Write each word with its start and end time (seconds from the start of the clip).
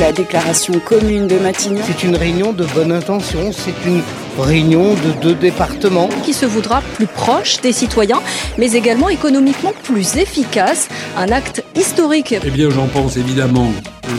La 0.00 0.10
déclaration 0.10 0.80
commune 0.80 1.26
de 1.26 1.38
Matignon. 1.38 1.82
C'est 1.86 2.02
une 2.02 2.16
réunion 2.16 2.52
de 2.52 2.64
bonne 2.64 2.92
intention, 2.92 3.52
c'est 3.52 3.74
une 3.86 4.00
réunion 4.38 4.94
de 4.94 5.12
deux 5.20 5.34
départements. 5.34 6.08
Qui 6.24 6.32
se 6.32 6.46
voudra 6.46 6.80
plus 6.94 7.06
proche 7.06 7.60
des 7.60 7.72
citoyens, 7.72 8.22
mais 8.56 8.72
également 8.72 9.10
économiquement 9.10 9.72
plus 9.82 10.16
efficace. 10.16 10.88
Un 11.16 11.28
acte 11.28 11.62
historique. 11.76 12.34
Eh 12.42 12.50
bien, 12.50 12.70
j'en 12.70 12.86
pense 12.86 13.18
évidemment 13.18 13.70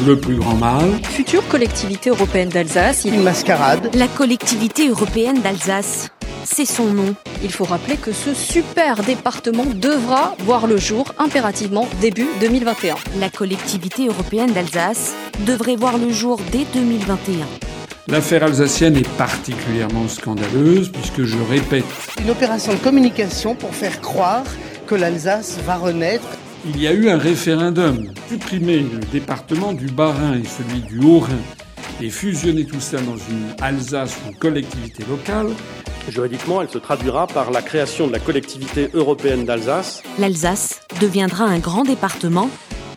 le 0.06 0.16
plus 0.18 0.36
grand 0.36 0.56
mal. 0.56 0.92
Future 1.10 1.48
collectivité 1.48 2.12
européenne 2.12 2.50
d'Alsace. 2.50 3.06
Une 3.06 3.24
mascarade. 3.24 3.90
La 3.96 4.08
collectivité 4.08 4.88
européenne 4.90 5.42
d'Alsace. 5.42 6.10
C'est 6.46 6.66
son 6.66 6.86
nom. 6.94 7.16
Il 7.42 7.52
faut 7.52 7.64
rappeler 7.64 7.98
que 7.98 8.12
ce 8.12 8.34
super 8.34 9.02
département 9.04 9.66
devra 9.66 10.36
voir 10.40 10.68
le 10.68 10.78
jour 10.78 11.14
impérativement 11.18 11.88
début 12.02 12.28
2021. 12.42 12.96
La 13.20 13.30
collectivité 13.30 14.08
européenne 14.08 14.52
d'Alsace 14.52 15.14
devrait 15.46 15.76
voir 15.76 15.98
le 15.98 16.12
jour 16.12 16.40
dès 16.52 16.66
2021. 16.74 17.46
L'affaire 18.08 18.44
alsacienne 18.44 18.98
est 18.98 19.08
particulièrement 19.18 20.08
scandaleuse 20.10 20.90
puisque, 20.90 21.24
je 21.24 21.38
répète, 21.50 21.86
Une 22.22 22.32
opération 22.32 22.74
de 22.74 22.80
communication 22.80 23.56
pour 23.56 23.74
faire 23.74 24.02
croire 24.02 24.44
que 24.88 24.96
l'Alsace 24.96 25.58
va 25.66 25.76
renaître. 25.76 26.28
il 26.66 26.82
y 26.82 26.88
a 26.88 26.92
eu 26.92 27.10
un 27.10 27.18
référendum. 27.18 28.08
Supprimer 28.30 28.80
le 28.80 29.00
département 29.12 29.74
du 29.74 29.86
Bas-Rhin 29.86 30.34
et 30.34 30.44
celui 30.46 30.82
du 30.82 31.00
Haut-Rhin 31.00 31.40
et 32.02 32.10
fusionner 32.10 32.66
tout 32.66 32.82
ça 32.82 32.98
dans 32.98 33.16
une 33.16 33.56
Alsace 33.62 34.18
ou 34.26 34.32
une 34.32 34.38
collectivité 34.38 35.04
locale, 35.10 35.48
Juridiquement, 36.10 36.62
elle 36.62 36.70
se 36.70 36.78
traduira 36.78 37.28
par 37.28 37.50
la 37.52 37.62
création 37.62 38.08
de 38.08 38.12
la 38.12 38.20
collectivité 38.20 38.90
européenne 38.94 39.46
d'Alsace, 39.46 40.04
L'Alsace 40.20 40.82
deviendra 41.00 41.46
un 41.46 41.60
grand 41.60 41.84
département 41.84 42.50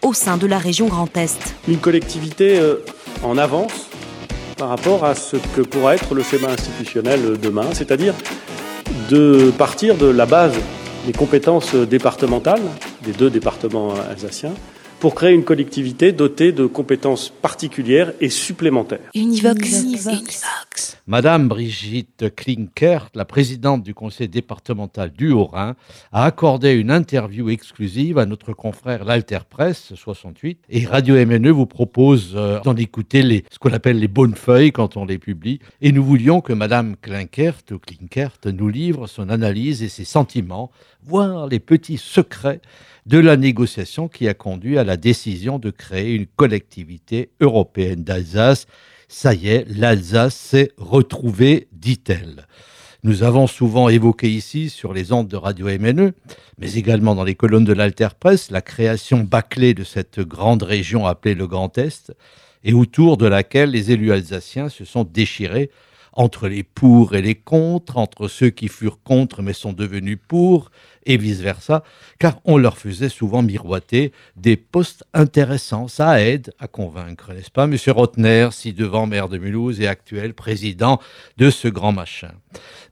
au 0.03 0.13
sein 0.13 0.37
de 0.37 0.47
la 0.47 0.59
région 0.59 0.87
Grand 0.87 1.17
Est. 1.17 1.55
une 1.69 1.79
collectivité 1.79 2.59
euh, 2.59 2.85
en 3.23 3.39
avance 3.39 3.89
par 4.59 4.69
rapport 4.71 5.05
à 5.05 5.15
ce 5.15 5.37
que 5.55 5.61
pourra 5.63 5.95
être 5.95 6.15
le 6.15 6.23
schéma 6.23 6.49
institutionnel 6.49 7.21
euh, 7.25 7.37
demain, 7.37 7.67
c'est-à-dire 7.73 8.15
de 9.09 9.53
partir 9.57 9.95
de 9.97 10.07
la 10.07 10.27
base 10.27 10.55
des 11.07 11.13
compétences 11.13 11.75
euh, 11.75 11.87
départementales 11.87 12.63
des 13.03 13.13
deux 13.13 13.31
départements 13.31 13.95
alsaciens 14.11 14.55
pour 15.01 15.15
créer 15.15 15.35
une 15.35 15.45
collectivité 15.45 16.13
dotée 16.13 16.53
de 16.53 16.67
compétences 16.67 17.31
particulières 17.31 18.13
et 18.21 18.31
supplémentaires. 18.31 19.01
Univox. 19.15 19.85
Madame 21.07 21.49
Brigitte 21.49 22.35
Klinkert, 22.35 23.11
la 23.15 23.25
présidente 23.25 23.83
du 23.83 23.95
conseil 23.95 24.29
départemental 24.29 25.13
du 25.13 25.31
Haut-Rhin, 25.31 25.77
a 26.13 26.25
accordé 26.25 26.73
une 26.73 26.91
interview 26.91 27.49
exclusive 27.49 28.19
à 28.19 28.27
notre 28.27 28.53
confrère 28.53 29.05
l'Alter 29.05 29.41
Presse 29.49 29.93
68 29.95 30.61
et 30.69 30.85
Radio 30.87 31.15
MNE 31.15 31.51
vous 31.51 31.67
propose 31.67 32.33
euh, 32.35 32.61
d'en 32.61 32.75
écouter 32.75 33.23
les, 33.23 33.45
ce 33.53 33.59
qu'on 33.59 33.73
appelle 33.73 33.99
les 33.99 34.09
bonnes 34.09 34.35
feuilles 34.35 34.73
quand 34.73 34.97
on 34.97 35.05
les 35.05 35.19
publie. 35.19 35.61
Et 35.81 35.93
nous 35.93 36.05
voulions 36.05 36.41
que 36.41 36.53
Madame 36.53 36.97
Klinkert 36.97 37.63
ou 37.71 37.79
Klinkert 37.79 38.39
nous 38.47 38.69
livre 38.69 39.07
son 39.07 39.29
analyse 39.29 39.83
et 39.83 39.89
ses 39.89 40.05
sentiments, 40.05 40.71
voire 41.05 41.47
les 41.47 41.61
petits 41.61 41.99
secrets 41.99 42.61
de 43.07 43.19
la 43.19 43.37
négociation 43.37 44.09
qui 44.09 44.29
a 44.29 44.35
conduit 44.35 44.79
à 44.79 44.85
la 44.85 44.97
décision 44.97 45.59
de 45.59 45.71
créer 45.71 46.15
une 46.15 46.27
collectivité 46.27 47.31
européenne 47.41 48.03
d'Alsace. 48.03 48.67
Ça 49.09 49.33
y 49.33 49.49
est, 49.49 49.65
l'Alsace 49.69 50.35
s'est 50.35 50.73
retrouvée, 50.77 51.69
dit-elle. 51.73 52.47
Nous 53.05 53.23
avons 53.23 53.47
souvent 53.47 53.89
évoqué 53.89 54.29
ici, 54.29 54.69
sur 54.69 54.93
les 54.93 55.13
ondes 55.13 55.29
de 55.29 55.37
Radio 55.37 55.67
MNE, 55.67 56.13
mais 56.59 56.75
également 56.75 57.15
dans 57.15 57.23
les 57.23 57.37
colonnes 57.37 57.65
de 57.65 57.73
l'Alter 57.73 58.09
Presse, 58.19 58.51
la 58.51 58.63
création 58.63 59.21
bâclée 59.21 59.75
de 59.75 59.85
cette 59.85 60.19
grande 60.19 60.65
région 60.65 61.07
appelée 61.07 61.37
le 61.37 61.47
Grand 61.47 61.79
Est, 61.79 62.13
et 62.65 62.73
autour 62.73 63.17
de 63.17 63.27
laquelle 63.27 63.71
les 63.71 63.93
élus 63.93 64.11
alsaciens 64.11 64.69
se 64.69 64.85
sont 64.85 65.05
déchirés 65.05 65.71
entre 66.17 66.49
les 66.49 66.65
pour 66.65 67.15
et 67.15 67.23
les 67.23 67.37
contre, 67.37 67.99
entre 67.99 68.27
ceux 68.27 68.51
qui 68.51 68.69
furent 68.69 69.03
contre 69.05 69.43
mais 69.43 69.53
sont 69.53 69.75
devenus 69.75 70.19
pour, 70.27 70.71
et 71.07 71.17
vice-versa, 71.17 71.83
car 72.19 72.41
on 72.45 72.59
leur 72.59 72.77
faisait 72.77 73.09
souvent 73.09 73.43
miroiter 73.43 74.13
des 74.37 74.57
postes 74.57 75.05
intéressants. 75.15 75.89
Ça 75.89 76.21
aide 76.21 76.53
à 76.59 76.69
convaincre, 76.69 77.33
n'est-ce 77.33 77.51
pas, 77.51 77.67
Monsieur 77.67 77.93
Rotner, 77.93 78.49
si 78.53 78.73
devant 78.73 79.07
maire 79.07 79.29
de 79.29 79.39
Mulhouse 79.39 79.81
et 79.81 79.87
actuel 79.87 80.35
président 80.35 81.01
de 81.39 81.49
ce 81.51 81.69
grand 81.69 81.93
machin? 81.93 82.33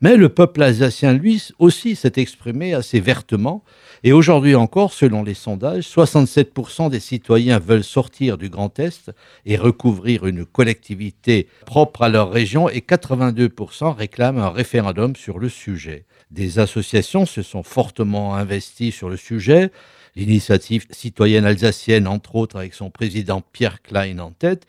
Mais 0.00 0.16
le 0.16 0.28
peuple 0.28 0.62
alsacien, 0.62 1.12
lui 1.12 1.42
aussi, 1.58 1.96
s'est 1.96 2.12
exprimé 2.16 2.74
assez 2.74 3.00
vertement, 3.00 3.64
et 4.02 4.12
aujourd'hui 4.12 4.54
encore, 4.54 4.92
selon 4.92 5.22
les 5.22 5.34
sondages, 5.34 5.84
67% 5.84 6.90
des 6.90 7.00
citoyens 7.00 7.58
veulent 7.58 7.84
sortir 7.84 8.38
du 8.38 8.50
Grand 8.50 8.78
Est 8.78 9.10
et 9.46 9.56
recouvrir 9.56 10.26
une 10.26 10.44
collectivité 10.44 11.48
propre 11.64 12.02
à 12.02 12.08
leur 12.08 12.30
région, 12.30 12.68
et 12.68 12.80
82% 12.80 13.96
réclament 13.96 14.38
un 14.38 14.50
référendum 14.50 15.16
sur 15.16 15.38
le 15.38 15.48
sujet. 15.48 16.04
Des 16.30 16.58
associations 16.58 17.26
se 17.26 17.42
sont 17.42 17.62
fortement 17.62 18.03
investies 18.12 18.92
sur 18.92 19.08
le 19.08 19.16
sujet. 19.16 19.70
L'initiative 20.16 20.86
citoyenne 20.90 21.44
alsacienne, 21.44 22.06
entre 22.06 22.36
autres 22.36 22.56
avec 22.56 22.74
son 22.74 22.90
président 22.90 23.42
Pierre 23.52 23.82
Klein 23.82 24.18
en 24.18 24.30
tête, 24.30 24.66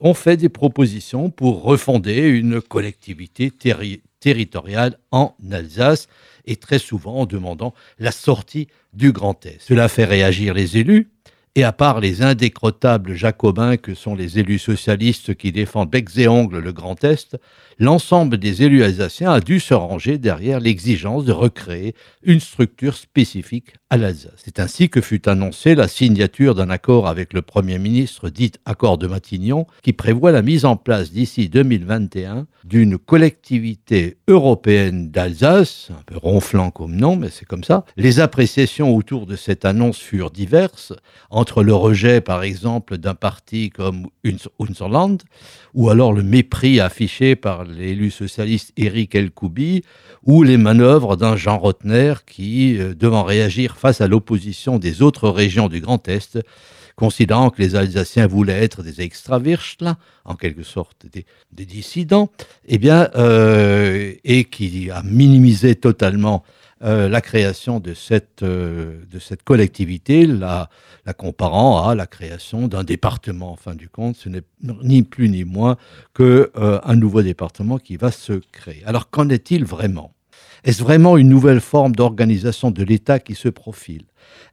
ont 0.00 0.14
fait 0.14 0.36
des 0.36 0.48
propositions 0.48 1.30
pour 1.30 1.62
refonder 1.62 2.28
une 2.28 2.60
collectivité 2.60 3.50
terri- 3.50 4.02
territoriale 4.20 4.98
en 5.10 5.34
Alsace 5.50 6.08
et 6.46 6.56
très 6.56 6.78
souvent 6.78 7.20
en 7.20 7.26
demandant 7.26 7.74
la 7.98 8.12
sortie 8.12 8.68
du 8.92 9.12
Grand 9.12 9.44
Est. 9.46 9.60
Cela 9.60 9.88
fait 9.88 10.04
réagir 10.04 10.54
les 10.54 10.76
élus. 10.76 11.10
Et 11.56 11.62
à 11.62 11.72
part 11.72 12.00
les 12.00 12.22
indécrottables 12.22 13.14
jacobins 13.14 13.76
que 13.76 13.94
sont 13.94 14.16
les 14.16 14.40
élus 14.40 14.58
socialistes 14.58 15.36
qui 15.36 15.52
défendent 15.52 15.88
becs 15.88 16.18
et 16.18 16.26
ongles 16.26 16.58
le 16.58 16.72
Grand 16.72 17.04
Est, 17.04 17.36
l'ensemble 17.78 18.38
des 18.38 18.64
élus 18.64 18.82
alsaciens 18.82 19.30
a 19.30 19.40
dû 19.40 19.60
se 19.60 19.72
ranger 19.72 20.18
derrière 20.18 20.58
l'exigence 20.58 21.24
de 21.24 21.30
recréer 21.30 21.94
une 22.24 22.40
structure 22.40 22.96
spécifique 22.96 23.74
à 23.88 23.96
l'Alsace. 23.96 24.32
C'est 24.36 24.58
ainsi 24.58 24.88
que 24.88 25.00
fut 25.00 25.28
annoncée 25.28 25.76
la 25.76 25.86
signature 25.86 26.56
d'un 26.56 26.70
accord 26.70 27.06
avec 27.06 27.32
le 27.32 27.42
Premier 27.42 27.78
ministre, 27.78 28.30
dit 28.30 28.50
accord 28.64 28.98
de 28.98 29.06
Matignon, 29.06 29.68
qui 29.84 29.92
prévoit 29.92 30.32
la 30.32 30.42
mise 30.42 30.64
en 30.64 30.74
place 30.74 31.12
d'ici 31.12 31.48
2021 31.48 32.48
d'une 32.64 32.98
collectivité 32.98 34.16
européenne 34.26 35.12
d'Alsace, 35.12 35.90
un 35.92 36.02
peu 36.04 36.16
ronflant 36.16 36.72
comme 36.72 36.96
nom, 36.96 37.14
mais 37.14 37.28
c'est 37.30 37.44
comme 37.44 37.62
ça. 37.62 37.84
Les 37.96 38.18
appréciations 38.18 38.96
autour 38.96 39.26
de 39.26 39.36
cette 39.36 39.64
annonce 39.64 39.98
furent 39.98 40.32
diverses, 40.32 40.92
entre 41.44 41.62
le 41.62 41.74
rejet, 41.74 42.22
par 42.22 42.42
exemple, 42.42 42.96
d'un 42.96 43.14
parti 43.14 43.68
comme 43.68 44.06
Unserland, 44.58 45.18
ou 45.74 45.90
alors 45.90 46.14
le 46.14 46.22
mépris 46.22 46.80
affiché 46.80 47.36
par 47.36 47.64
l'élu 47.64 48.10
socialiste 48.10 48.72
Éric 48.78 49.14
Elkoubi, 49.14 49.82
ou 50.24 50.42
les 50.42 50.56
manœuvres 50.56 51.16
d'un 51.18 51.36
Jean 51.36 51.58
Rotner 51.58 52.14
qui, 52.26 52.78
euh, 52.78 52.94
devant 52.94 53.24
réagir 53.24 53.76
face 53.76 54.00
à 54.00 54.08
l'opposition 54.08 54.78
des 54.78 55.02
autres 55.02 55.28
régions 55.28 55.68
du 55.68 55.80
Grand 55.80 56.08
Est, 56.08 56.38
considérant 56.96 57.50
que 57.50 57.60
les 57.60 57.76
Alsaciens 57.76 58.26
voulaient 58.26 58.64
être 58.64 58.82
des 58.82 59.02
extravirchtla, 59.02 59.98
en 60.24 60.36
quelque 60.36 60.62
sorte 60.62 61.04
des, 61.12 61.26
des 61.52 61.66
dissidents, 61.66 62.30
eh 62.68 62.78
bien, 62.78 63.10
euh, 63.16 64.14
et 64.24 64.44
qui 64.44 64.90
a 64.90 65.02
minimisé 65.02 65.74
totalement 65.74 66.42
euh, 66.84 67.08
la 67.08 67.20
création 67.20 67.80
de 67.80 67.94
cette, 67.94 68.42
euh, 68.42 69.00
de 69.10 69.18
cette 69.18 69.42
collectivité, 69.42 70.26
la, 70.26 70.68
comparant 71.16 71.88
à 71.88 71.94
la 71.94 72.06
création 72.06 72.68
d'un 72.68 72.84
département. 72.84 73.52
En 73.52 73.56
fin 73.56 73.74
du 73.74 73.88
compte, 73.88 74.16
ce 74.16 74.28
n'est 74.28 74.42
ni 74.62 75.02
plus 75.02 75.28
ni 75.28 75.44
moins 75.44 75.76
qu'un 76.14 76.46
un 76.54 76.96
nouveau 76.96 77.22
département 77.22 77.78
qui 77.78 77.96
va 77.96 78.10
se 78.10 78.34
créer. 78.52 78.82
Alors 78.86 79.10
qu'en 79.10 79.28
est-il 79.28 79.64
vraiment? 79.64 80.14
Est-ce 80.64 80.82
vraiment 80.82 81.16
une 81.16 81.28
nouvelle 81.28 81.60
forme 81.60 81.94
d'organisation 81.94 82.70
de 82.70 82.82
l'État 82.82 83.18
qui 83.18 83.34
se 83.34 83.48
profile? 83.48 84.04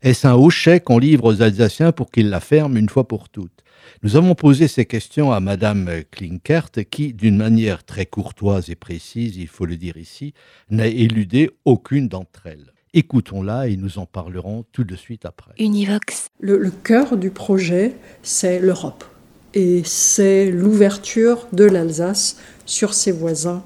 Est-ce 0.01 0.27
un 0.27 0.49
chèque 0.49 0.85
qu'on 0.85 0.99
livre 0.99 1.25
aux 1.25 1.41
Alsaciens 1.41 1.91
pour 1.91 2.11
qu'ils 2.11 2.29
la 2.29 2.39
ferment 2.39 2.77
une 2.77 2.89
fois 2.89 3.07
pour 3.07 3.29
toutes? 3.29 3.61
Nous 4.03 4.15
avons 4.15 4.35
posé 4.35 4.67
ces 4.67 4.85
questions 4.85 5.31
à 5.31 5.39
Madame 5.39 5.89
Klinkert 6.11 6.71
qui, 6.89 7.13
d'une 7.13 7.37
manière 7.37 7.83
très 7.83 8.05
courtoise 8.05 8.69
et 8.69 8.75
précise, 8.75 9.37
il 9.37 9.47
faut 9.47 9.65
le 9.65 9.77
dire 9.77 9.97
ici, 9.97 10.33
n'a 10.69 10.87
éludé 10.87 11.51
aucune 11.65 12.07
d'entre 12.07 12.47
elles. 12.47 12.73
Écoutons-la 12.93 13.67
et 13.67 13.77
nous 13.77 13.99
en 13.99 14.05
parlerons 14.05 14.65
tout 14.71 14.83
de 14.83 14.95
suite 14.95 15.25
après. 15.25 15.53
Univox. 15.59 16.29
Le, 16.39 16.57
le 16.57 16.71
cœur 16.71 17.15
du 17.15 17.29
projet, 17.29 17.95
c'est 18.21 18.59
l'Europe. 18.59 19.05
Et 19.53 19.83
c'est 19.85 20.51
l'ouverture 20.51 21.47
de 21.53 21.63
l'Alsace 21.63 22.37
sur 22.65 22.93
ses 22.93 23.11
voisins 23.11 23.63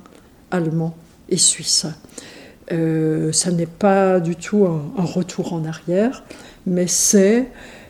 allemands 0.52 0.96
et 1.30 1.38
suisses. 1.38 1.88
Euh, 2.72 3.32
ça 3.32 3.52
n'est 3.52 3.66
pas 3.66 4.20
du 4.20 4.36
tout 4.36 4.66
un, 4.66 4.92
un, 4.98 5.06
retour 5.06 5.54
en 5.54 5.66
arrière, 5.66 6.24
mais 6.66 6.88
c'est, 6.88 7.48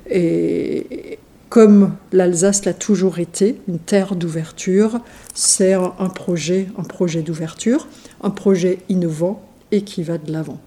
et, 0.10 1.20
comme 1.50 1.96
l'Alsace 2.12 2.66
l'a 2.66 2.74
toujours 2.74 3.20
été, 3.20 3.62
une 3.68 3.80
terre 3.80 4.16
d'ouverture, 4.16 5.00
c'est 5.34 5.74
un 5.74 6.10
projet, 6.10 6.68
un 6.78 6.84
projet 6.84 7.22
d'ouverture, 7.22 7.88
un 8.22 8.30
projet 8.30 8.80
innovant 8.90 9.42
et 9.72 9.82
qui 9.82 10.04
va 10.04 10.18
de 10.18 10.32
l'avant. 10.32 10.60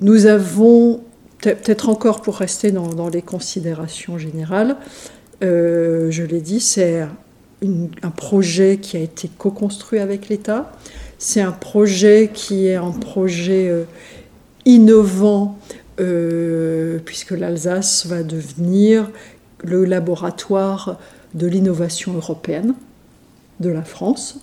Nous 0.00 0.26
avons, 0.26 1.00
peut-être 1.42 1.88
encore 1.88 2.22
pour 2.22 2.36
rester 2.36 2.70
dans, 2.70 3.08
les 3.08 3.22
considérations 3.22 4.18
générales, 4.18 4.76
euh, 5.42 6.10
je 6.10 6.22
l'ai 6.22 6.40
dit, 6.40 6.60
c'est 6.60 7.06
un 7.62 8.10
projet 8.10 8.78
qui 8.78 8.96
a 8.96 9.00
été 9.00 9.28
co-construit 9.36 9.98
avec 9.98 10.28
l'État. 10.28 10.72
C'est 11.18 11.40
un 11.40 11.52
projet 11.52 12.30
qui 12.32 12.66
est 12.66 12.76
un 12.76 12.92
projet 12.92 13.68
euh, 13.68 13.84
innovant, 14.64 15.58
euh, 16.00 16.98
puisque 17.04 17.32
l'Alsace 17.32 18.06
va 18.06 18.22
devenir 18.22 19.10
le 19.62 19.84
laboratoire 19.84 20.98
de 21.34 21.46
l'innovation 21.46 22.14
européenne 22.14 22.74
de 23.60 23.68
la 23.68 23.82
France, 23.82 24.40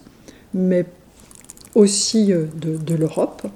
mais 0.53 0.85
aussi 1.75 2.31
euh, 2.31 2.45
de, 2.55 2.95
l'Europe. 2.95 3.47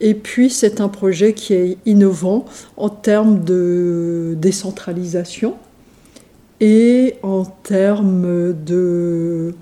Et 0.00 0.14
puis 0.14 0.50
c'est 0.50 0.80
un 0.80 0.88
projet 0.88 1.32
qui 1.32 1.54
est 1.54 1.78
innovant 1.86 2.44
en 2.76 2.88
termes 2.88 3.44
de 3.44 4.34
décentralisation 4.38 5.56
et 6.60 7.16
en 7.22 7.44
termes 7.44 8.52
de, 8.64 9.54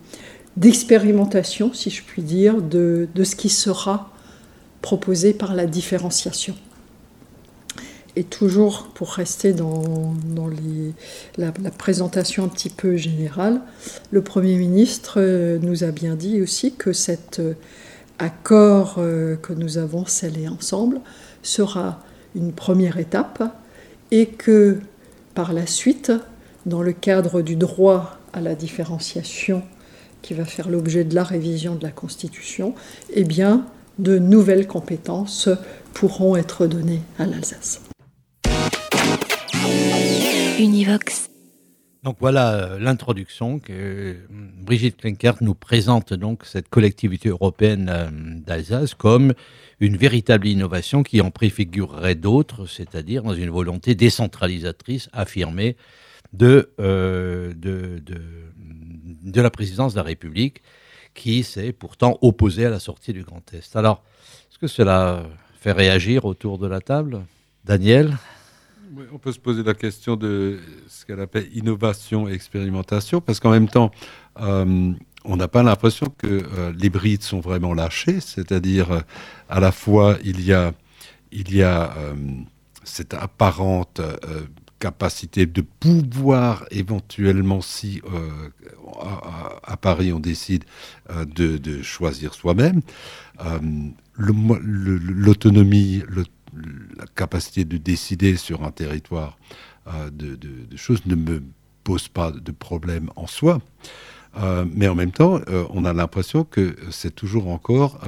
d'expérimentation, 0.57 1.73
si 1.73 1.91
je 1.91 2.03
puis 2.03 2.23
dire, 2.23 2.61
de 2.61 3.09
ce 3.25 3.37
qui 3.37 3.49
sera 3.49 4.11
proposé 4.83 5.33
par 5.33 5.55
la 5.55 5.67
différenciation. 5.67 6.55
Et 8.19 8.25
toujours 8.25 8.89
pour 8.95 9.11
rester 9.11 9.53
dans, 9.53 10.15
la, 11.37 11.53
la, 11.63 11.71
présentation 11.71 12.45
un 12.45 12.49
petit 12.49 12.71
peu 12.71 12.97
générale, 12.97 13.61
le 14.11 14.23
Premier 14.23 14.57
ministre 14.57 15.17
euh, 15.19 15.59
nous 15.61 15.85
a 15.85 15.91
bien 15.91 16.15
dit 16.15 16.41
aussi 16.41 16.75
que 16.75 16.95
cet 16.95 17.41
euh, 17.41 17.53
accord 18.19 18.95
euh, 18.97 19.37
que 19.37 19.53
nous 19.53 19.77
avons 19.77 20.07
scellé 20.07 20.49
ensemble 20.49 21.01
sera 21.43 22.01
une 22.35 22.53
première 22.53 22.97
étape 22.97 23.43
et 24.11 24.27
que 24.27 24.79
par 25.35 25.53
la 25.53 25.67
suite, 25.67 26.11
dans 26.65 26.83
le 26.83 26.93
cadre 26.93 27.43
du 27.43 27.55
droit 27.55 28.19
à 28.33 28.41
la 28.41 28.55
différenciation 28.55 29.63
qui 30.23 30.33
va 30.33 30.47
faire 30.47 30.71
l'objet 30.71 31.05
de 31.05 31.15
la 31.15 31.23
révision 31.23 31.75
de 31.75 31.83
la 31.83 31.93
Constitution, 31.93 32.75
eh 33.13 33.25
bien, 33.25 33.67
de 33.99 34.19
nouvelles 34.19 34.67
compétences 34.67 35.51
pourront 35.93 36.35
être 36.37 36.67
données 36.67 37.03
à 37.19 37.27
l'Alsace. 37.27 37.81
Donc 42.03 42.17
voilà 42.19 42.55
euh, 42.55 42.79
l'introduction 42.79 43.59
que 43.59 43.73
euh, 43.73 44.15
Brigitte 44.31 44.97
Klinkert 44.97 45.37
nous 45.43 45.55
présente 45.55 46.15
donc 46.15 46.47
cette 46.47 46.71
collectivité 46.71 47.29
européenne 47.29 47.91
euh, 47.91 48.09
d'Alsace 48.11 48.95
comme 48.95 49.35
une 49.81 49.99
véritable 49.99 50.47
innovation 50.49 51.03
qui 51.03 51.21
en 51.21 51.31
préfigurerait 51.31 52.15
d'autres, 52.15 52.65
c'est-à-dire 52.65 53.23
dans 53.23 53.35
une 53.35 53.51
volonté 53.51 53.95
décentralisatrice 53.95 55.11
affirmée 55.13 55.77
de, 56.33 56.71
de 56.79 58.01
la 59.35 59.51
présidence 59.51 59.93
de 59.93 59.99
la 59.99 60.05
République 60.05 60.63
qui 61.13 61.43
s'est 61.43 61.73
pourtant 61.73 62.17
opposée 62.23 62.65
à 62.65 62.71
la 62.71 62.81
sortie 62.81 63.13
du 63.13 63.25
Grand 63.25 63.43
Est. 63.53 63.77
Alors, 63.77 64.03
est-ce 64.51 64.59
que 64.59 64.69
cela 64.69 65.27
fait 65.61 65.73
réagir 65.73 66.25
autour 66.25 66.57
de 66.57 66.67
la 66.67 66.81
table? 66.81 67.27
Daniel? 67.67 68.17
On 69.13 69.19
peut 69.19 69.33
se 69.33 69.39
poser 69.39 69.63
la 69.63 69.75
question 69.75 70.17
de 70.17 70.59
ce 70.89 71.05
qu'elle 71.05 71.21
appelle 71.21 71.49
innovation 71.55 72.29
et 72.29 72.33
expérimentation, 72.33 73.21
parce 73.21 73.41
qu'en 73.41 73.51
même 73.51 73.69
temps, 73.69 73.91
euh, 74.41 74.93
on 75.25 75.37
n'a 75.37 75.49
pas 75.49 75.63
l'impression 75.63 76.07
que 76.19 76.27
euh, 76.27 76.73
les 76.77 76.91
brides 76.91 77.23
sont 77.23 77.41
vraiment 77.41 77.75
lâchées, 77.75 78.21
c'est-à-dire 78.21 78.93
euh, 78.93 79.01
à 79.49 79.61
la 79.61 79.73
fois 79.73 80.19
il 80.25 80.41
y 80.45 80.53
a, 80.53 80.73
cette 82.85 83.15
apparente 83.15 84.01
capacité 84.79 85.47
de 85.47 85.61
pouvoir 85.61 86.65
éventuellement, 86.71 87.61
si 87.61 88.01
à, 89.65 89.77
Paris 89.77 90.13
on 90.13 90.21
décide 90.21 90.65
de, 91.11 91.83
choisir 91.83 92.33
soi-même, 92.33 92.81
l'autonomie, 94.17 96.05
le, 96.09 96.25
la 96.97 97.07
capacité 97.15 97.65
de 97.65 97.77
décider 97.77 98.37
sur 98.37 98.65
un 98.65 98.71
territoire 98.71 99.39
euh, 99.89 100.11
de, 100.11 100.77
choses 100.77 101.05
ne 101.07 101.15
me 101.15 101.43
pose 101.85 102.09
pas 102.09 102.31
de 102.31 102.53
problème 102.53 103.11
en 103.17 103.27
soi. 103.27 103.61
Euh, 104.39 104.65
mais 104.75 104.89
en 104.89 104.95
même 104.95 105.13
temps, 105.13 105.41
euh, 105.49 105.65
on 105.71 105.85
a 105.85 105.93
l'impression 105.93 106.45
que 106.45 106.77
c'est 106.91 107.15
toujours 107.15 107.49
encore 107.49 108.01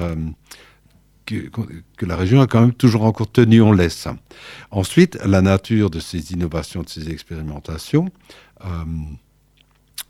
que, 1.24 1.50
que 1.96 2.06
la 2.06 2.16
région 2.16 2.40
a 2.40 2.46
quand 2.46 2.60
même 2.60 2.72
toujours 2.72 3.04
encore 3.04 3.30
tenu 3.30 3.60
en 3.62 3.72
laisse. 3.72 4.08
Ensuite, 4.70 5.18
la 5.24 5.42
nature 5.42 5.90
de 5.90 6.00
ces 6.00 6.32
innovations, 6.32 6.82
de 6.82 6.88
ces 6.88 7.10
expérimentations 7.10 8.06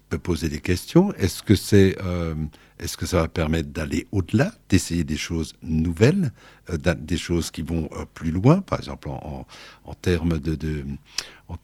peut 0.09 0.19
poser 0.19 0.49
des 0.49 0.61
questions. 0.61 1.13
Est-ce 1.15 1.43
que 1.43 1.55
c'est 1.55 1.97
euh, 2.03 2.35
est-ce 2.79 2.97
que 2.97 3.07
ça 3.07 3.23
va 3.23 3.29
permettre 3.29 3.71
d'aller 3.71 4.07
au-delà, 4.13 4.53
d'essayer 4.69 5.03
des 5.03 5.17
choses 5.17 5.55
nouvelles, 5.63 6.33
euh, 6.71 6.77
des 6.97 7.17
choses 7.17 7.51
qui 7.51 7.63
vont 7.63 7.89
euh, 7.93 8.05
plus 8.15 8.31
loin, 8.31 8.61
par 8.61 8.79
exemple 8.79 9.09
en, 9.09 9.47
termes 10.01 10.39
de, 10.39 10.55
de 10.55 10.85
en 11.49 11.57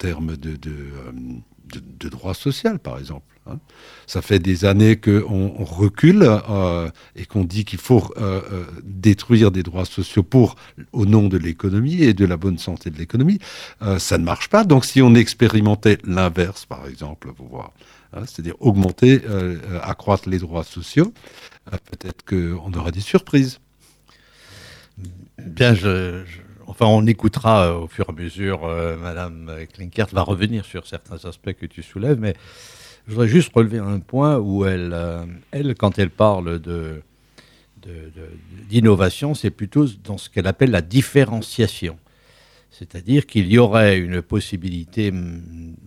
par 2.79 2.99
exemple. 2.99 3.27
Hein. 3.47 3.59
Ça 4.07 4.23
fait 4.23 4.39
des 4.39 4.65
années 4.65 4.97
qu'on 4.97 5.55
on 5.59 5.65
recule 5.65 6.29
et 7.15 7.27
qu'on 7.27 7.45
dit 7.45 7.65
qu'il 7.65 7.79
faut 7.79 8.13
détruire 8.83 9.51
des 9.51 9.63
droits 9.63 9.85
sociaux 9.85 10.23
pour 10.23 10.57
au 10.93 11.07
nom 11.07 11.29
de 11.29 11.37
l'économie 11.37 12.03
et 12.03 12.15
de 12.15 12.25
la 12.25 12.37
bonne 12.37 12.59
santé 12.59 12.91
de 12.91 12.99
l'économie. 12.99 13.39
Ça 13.99 14.19
ne 14.19 14.25
marche 14.25 14.49
pas. 14.49 14.65
Donc 14.65 14.85
si 14.85 15.03
on 15.03 15.15
expérimentait 15.15 15.99
l'inverse, 16.05 16.65
par 16.65 16.87
exemple, 16.87 17.33
pour 17.33 17.49
voir, 17.49 17.73
hein, 18.15 18.23
c'est-à-dire 18.27 18.55
augmenter, 18.61 19.23
euh, 19.29 19.59
accroître 19.83 20.29
les 20.29 20.39
droits 20.39 20.65
sociaux, 20.65 21.13
euh, 21.73 21.77
peut-être 21.91 22.25
qu'on 22.25 22.73
aura 22.73 22.91
des 22.91 23.01
surprises. 23.01 23.61
Bien, 25.39 25.75
Enfin, 26.67 26.87
on 26.87 27.07
écoutera 27.07 27.67
euh, 27.69 27.79
au 27.81 27.89
fur 27.89 28.07
et 28.09 28.13
à 28.13 28.15
mesure. 28.15 28.65
Euh, 28.65 28.97
Madame 28.97 29.51
Klinkert 29.73 30.09
va 30.13 30.23
revenir 30.23 30.65
sur 30.65 30.87
certains 30.87 31.25
aspects 31.29 31.53
que 31.53 31.67
tu 31.67 31.83
soulèves, 31.83 32.19
mais 32.19 32.35
je 33.07 33.13
voudrais 33.13 33.29
juste 33.29 33.53
relever 33.55 33.79
un 33.79 34.01
point 34.01 34.39
où 34.39 34.65
elle, 34.65 34.93
euh, 34.93 35.25
elle 35.51 35.75
quand 35.75 35.99
elle 35.99 36.11
parle 36.11 36.59
de 36.61 37.03
d'innovation, 38.71 39.35
c'est 39.35 39.51
plutôt 39.51 39.85
dans 40.05 40.17
ce 40.17 40.31
qu'elle 40.31 40.47
appelle 40.47 40.71
la 40.71 40.81
différenciation. 40.81 41.99
C'est-à-dire 42.77 43.27
qu'il 43.27 43.47
y 43.47 43.59
aurait 43.59 43.99
une 43.99 44.21
possibilité 44.21 45.13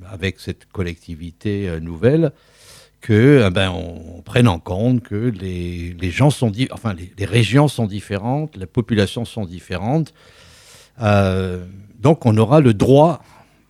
avec 0.09 0.39
cette 0.39 0.67
collectivité 0.71 1.67
euh, 1.67 1.79
nouvelle 1.81 2.31
que 3.01 3.43
eh 3.45 3.49
ben, 3.51 3.71
on, 3.71 4.21
prenne 4.21 4.47
en 4.47 4.59
compte 4.59 5.03
que 5.03 5.15
les, 5.15 5.95
gens 6.09 6.29
sont 6.29 6.51
enfin 6.71 6.95
les, 6.95 7.25
régions 7.25 7.67
sont 7.67 7.85
différentes, 7.85 8.55
les 8.55 8.65
populations 8.65 9.25
sont 9.25 9.45
différentes. 9.45 10.13
Euh, 11.01 11.65
donc 11.99 12.25
on 12.25 12.35
aura 12.37 12.61
le 12.61 12.73
droit 12.73 13.21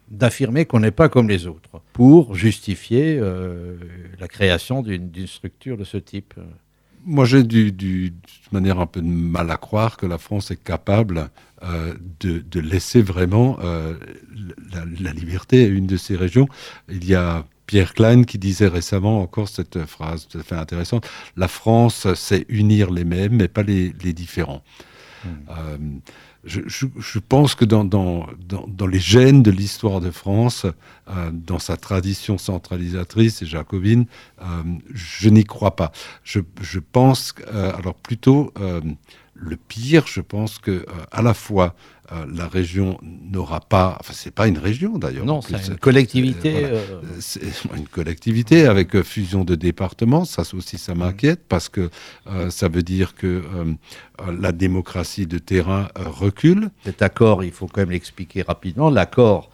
d'affirmer 0.10 0.66
qu'on 0.66 0.80
n'est 0.80 0.92
pas 0.92 1.10
comme 1.10 1.28
les 1.28 1.48
autres 1.48 1.82
pour 1.94 2.36
justifier 2.36 3.18
euh, 3.20 3.76
la 4.20 4.28
création 4.28 4.82
d'une 4.84 5.28
structure 5.28 5.76
de 5.76 5.84
ce 5.84 5.98
type. 5.98 6.36
Moi, 7.04 7.26
j'ai 7.26 7.44
de 7.44 8.12
manière 8.52 8.80
un 8.80 8.86
peu 8.86 9.02
de 9.02 9.08
mal 9.08 9.50
à 9.50 9.58
croire 9.58 9.98
que 9.98 10.06
la 10.06 10.18
France 10.18 10.52
est 10.52 10.62
capable 10.62 11.30
euh, 11.64 11.94
de, 12.20 12.40
de 12.40 12.60
laisser 12.60 13.02
vraiment 13.02 13.58
euh, 13.64 13.96
la, 14.72 14.86
la 15.00 15.12
liberté 15.12 15.66
à 15.66 15.68
une 15.68 15.88
de 15.88 15.98
ces 15.98 16.16
régions. 16.16 16.48
Il 16.90 17.06
y 17.06 17.16
a 17.16 17.46
Pierre 17.66 17.94
Klein 17.94 18.24
qui 18.24 18.38
disait 18.38 18.68
récemment 18.68 19.22
encore 19.22 19.50
cette 19.50 19.86
phrase 19.86 20.28
tout 20.28 20.38
à 20.38 20.44
fait 20.44 20.56
intéressante 20.56 21.08
la 21.36 21.48
France 21.48 22.14
sait 22.14 22.46
unir 22.48 22.92
les 22.92 23.04
mêmes 23.04 23.36
mais 23.36 23.48
pas 23.48 23.64
les, 23.64 23.94
les 24.04 24.14
différents. 24.14 24.64
Mmh. 25.26 25.30
Euh, 25.50 25.78
je, 26.46 26.62
je, 26.68 26.86
je 26.98 27.20
pense 27.20 27.56
que 27.56 27.66
dans, 27.66 27.84
dans, 27.84 28.28
dans, 28.48 28.66
dans 28.68 28.88
les 28.88 29.00
gènes 29.00 29.44
de 29.44 29.52
l'histoire 29.52 30.00
de 30.00 30.12
France, 30.12 30.66
euh, 31.10 31.32
dans 31.34 31.60
sa 31.60 31.76
tradition 31.76 32.38
centralisatrice 32.38 33.42
et 33.42 33.46
jacobine, 33.46 34.06
euh, 34.42 34.46
je 34.94 35.30
n'y 35.30 35.44
crois 35.44 35.76
pas. 35.76 35.92
Je, 36.24 36.40
je 36.62 36.80
pense, 36.80 37.34
alors 37.52 37.96
plutôt, 37.96 38.54
le 39.40 39.56
pire, 39.56 40.08
je 40.08 40.22
pense 40.22 40.58
que 40.58 40.86
à 41.12 41.22
la 41.22 41.34
fois 41.34 41.76
la 42.34 42.48
région 42.48 42.98
n'aura 43.04 43.60
pas, 43.60 43.98
enfin 44.00 44.14
c'est 44.16 44.34
pas 44.34 44.48
une 44.48 44.58
région 44.58 44.98
d'ailleurs. 44.98 45.26
Non, 45.26 45.42
c'est 45.42 45.68
une 45.68 45.78
collectivité. 45.78 46.66
C'est 47.20 47.42
une 47.76 47.88
collectivité 47.88 48.66
avec 48.66 49.02
fusion 49.02 49.44
de 49.44 49.56
départements. 49.56 50.24
Ça 50.24 50.44
aussi, 50.54 50.78
ça 50.78 50.96
m'inquiète 50.96 51.42
parce 51.50 51.68
que 51.68 51.90
ça 52.50 52.70
veut 52.70 52.84
dire 52.84 53.14
que 53.14 53.44
la 54.26 54.54
démocratie 54.54 55.28
de 55.28 55.38
terrain 55.38 55.90
recule. 55.96 56.70
Cet 56.86 57.02
accord, 57.02 57.44
il 57.44 57.52
faut 57.52 57.68
quand 57.68 57.82
même 57.82 57.92
l'expliquer 57.92 58.42
rapidement. 58.42 58.90
L'accord 58.90 59.50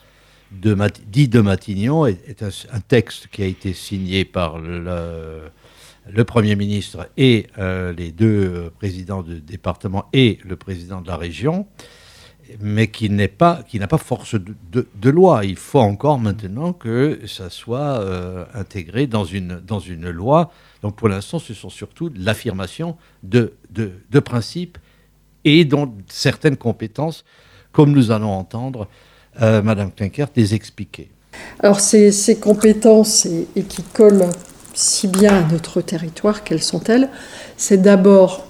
de 0.61 0.77
dit 1.07 1.27
de 1.27 1.41
Matignon 1.41 2.05
est, 2.05 2.43
un, 2.43 2.79
texte 2.79 3.27
qui 3.31 3.41
a 3.41 3.45
été 3.45 3.73
signé 3.73 4.25
par 4.25 4.59
le, 4.59 5.41
le 6.09 6.23
Premier 6.23 6.55
ministre 6.55 7.09
et 7.17 7.47
euh, 7.57 7.93
les 7.93 8.11
deux 8.11 8.71
présidents 8.77 9.23
de 9.23 9.35
département 9.35 10.05
et 10.13 10.39
le 10.43 10.55
président 10.55 11.01
de 11.01 11.07
la 11.07 11.17
région, 11.17 11.65
mais 12.59 12.87
qui 12.87 13.09
n'a 13.09 13.27
pas 13.27 13.63
force 13.97 14.35
de, 14.35 15.09
loi. 15.09 15.45
Il 15.45 15.55
faut 15.55 15.79
encore 15.79 16.19
maintenant 16.19 16.73
que 16.73 17.21
ça 17.25 17.49
soit 17.49 17.99
euh, 17.99 18.45
intégré 18.53 19.07
dans 19.07 19.23
une 19.23 20.09
loi. 20.09 20.51
Donc 20.81 20.97
pour 20.97 21.07
l'instant, 21.07 21.39
ce 21.39 21.53
sont 21.53 21.69
surtout 21.69 22.11
l'affirmation 22.15 22.97
de, 23.23 23.53
de, 23.69 23.93
de 24.11 24.19
principes 24.19 24.77
et 25.45 25.65
dont 25.65 25.93
certaines 26.09 26.57
compétences, 26.57 27.23
comme 27.71 27.91
nous 27.91 28.11
allons 28.11 28.31
entendre, 28.31 28.87
euh, 29.41 29.61
Madame 29.61 29.91
Klinkert, 29.91 30.29
les 30.35 30.53
expliquer. 30.53 31.09
Alors 31.59 31.79
ces 31.79 32.37
compétences 32.39 33.25
et, 33.25 33.63
qui 33.63 33.81
collent 33.81 34.29
si 34.73 35.07
bien 35.07 35.37
à 35.37 35.51
notre 35.51 35.81
territoire, 35.81 36.43
quelles 36.43 36.63
sont-elles 36.63 37.09
C'est 37.57 37.81
d'abord 37.81 38.47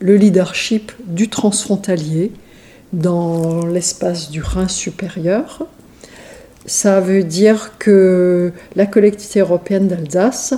le 0.00 0.16
leadership 0.16 0.92
du 1.06 1.28
transfrontalier 1.28 2.32
dans 2.92 3.66
l'espace 3.66 4.30
du 4.30 4.42
Rhin 4.42 4.68
supérieur. 4.68 5.66
Ça 6.66 7.00
veut 7.00 7.22
dire 7.22 7.72
que 7.78 8.52
la 8.74 8.86
collectivité 8.86 9.40
européenne 9.40 9.88
d'Alsace 9.88 10.54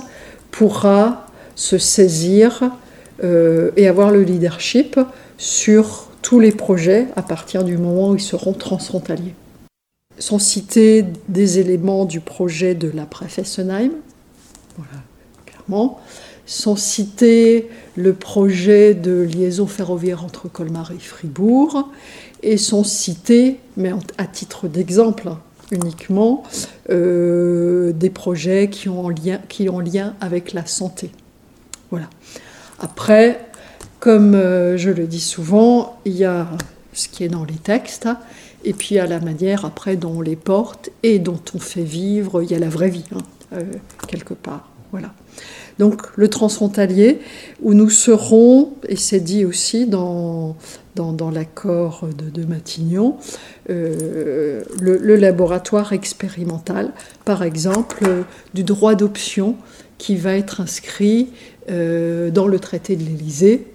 pourra 0.51 1.27
se 1.55 1.77
saisir 1.77 2.71
euh, 3.23 3.71
et 3.75 3.87
avoir 3.87 4.11
le 4.11 4.23
leadership 4.23 4.99
sur 5.37 6.09
tous 6.21 6.39
les 6.39 6.51
projets 6.51 7.07
à 7.15 7.21
partir 7.21 7.63
du 7.63 7.77
moment 7.77 8.11
où 8.11 8.15
ils 8.15 8.21
seront 8.21 8.53
transfrontaliers. 8.53 9.35
Sont 10.17 10.39
cités 10.39 11.05
des 11.27 11.59
éléments 11.59 12.05
du 12.05 12.19
projet 12.19 12.75
de 12.75 12.91
la 12.93 13.07
Fessenheim, 13.27 13.91
voilà, 14.79 15.03
clairement. 15.45 15.99
Sont 16.45 16.75
cités 16.75 17.69
le 17.95 18.13
projet 18.13 18.95
de 18.95 19.21
liaison 19.21 19.67
ferroviaire 19.67 20.23
entre 20.23 20.47
Colmar 20.47 20.91
et 20.91 20.99
Fribourg, 20.99 21.89
et 22.41 22.57
sont 22.57 22.83
cités, 22.83 23.59
mais 23.77 23.91
à 24.17 24.25
titre 24.25 24.67
d'exemple 24.67 25.29
uniquement, 25.71 26.43
euh, 26.89 27.91
des 27.93 28.09
projets 28.09 28.69
qui 28.69 28.89
ont, 28.89 29.05
ont 29.05 29.79
lien 29.79 30.15
avec 30.19 30.53
la 30.53 30.65
santé. 30.65 31.11
Voilà. 31.91 32.09
Après, 32.79 33.45
comme 33.99 34.33
euh, 34.33 34.77
je 34.77 34.89
le 34.89 35.05
dis 35.05 35.19
souvent, 35.19 35.99
il 36.05 36.13
y 36.13 36.25
a 36.25 36.47
ce 36.93 37.07
qui 37.07 37.23
est 37.23 37.27
dans 37.27 37.45
les 37.45 37.55
textes, 37.55 38.09
et 38.65 38.73
puis 38.73 38.99
a 38.99 39.05
la 39.05 39.19
manière 39.19 39.65
après 39.65 39.95
dont 39.95 40.17
on 40.17 40.21
les 40.21 40.35
porte 40.35 40.89
et 41.03 41.19
dont 41.19 41.39
on 41.53 41.59
fait 41.59 41.83
vivre, 41.83 42.41
il 42.41 42.51
y 42.51 42.55
a 42.55 42.59
la 42.59 42.69
vraie 42.69 42.89
vie, 42.89 43.05
hein, 43.15 43.21
quelque 44.07 44.33
part. 44.33 44.69
Voilà. 44.91 45.13
Donc 45.77 46.01
le 46.15 46.27
transfrontalier, 46.27 47.19
où 47.61 47.73
nous 47.73 47.89
serons, 47.89 48.73
et 48.87 48.95
c'est 48.95 49.19
dit 49.19 49.45
aussi 49.45 49.85
dans, 49.85 50.55
l'accord 51.31 52.07
de, 52.07 52.43
Matignon, 52.43 53.17
euh, 53.69 54.63
le, 54.79 55.15
laboratoire 55.15 55.93
expérimental, 55.93 56.91
par 57.23 57.43
exemple, 57.43 58.25
du 58.53 58.63
droit 58.63 58.95
d'option 58.95 59.55
qui 59.97 60.15
va 60.15 60.35
être 60.35 60.61
inscrit 60.61 61.29
dans 61.67 62.47
le 62.47 62.57
traité 62.59 62.95
de 62.95 63.03
l'Élysée 63.03 63.67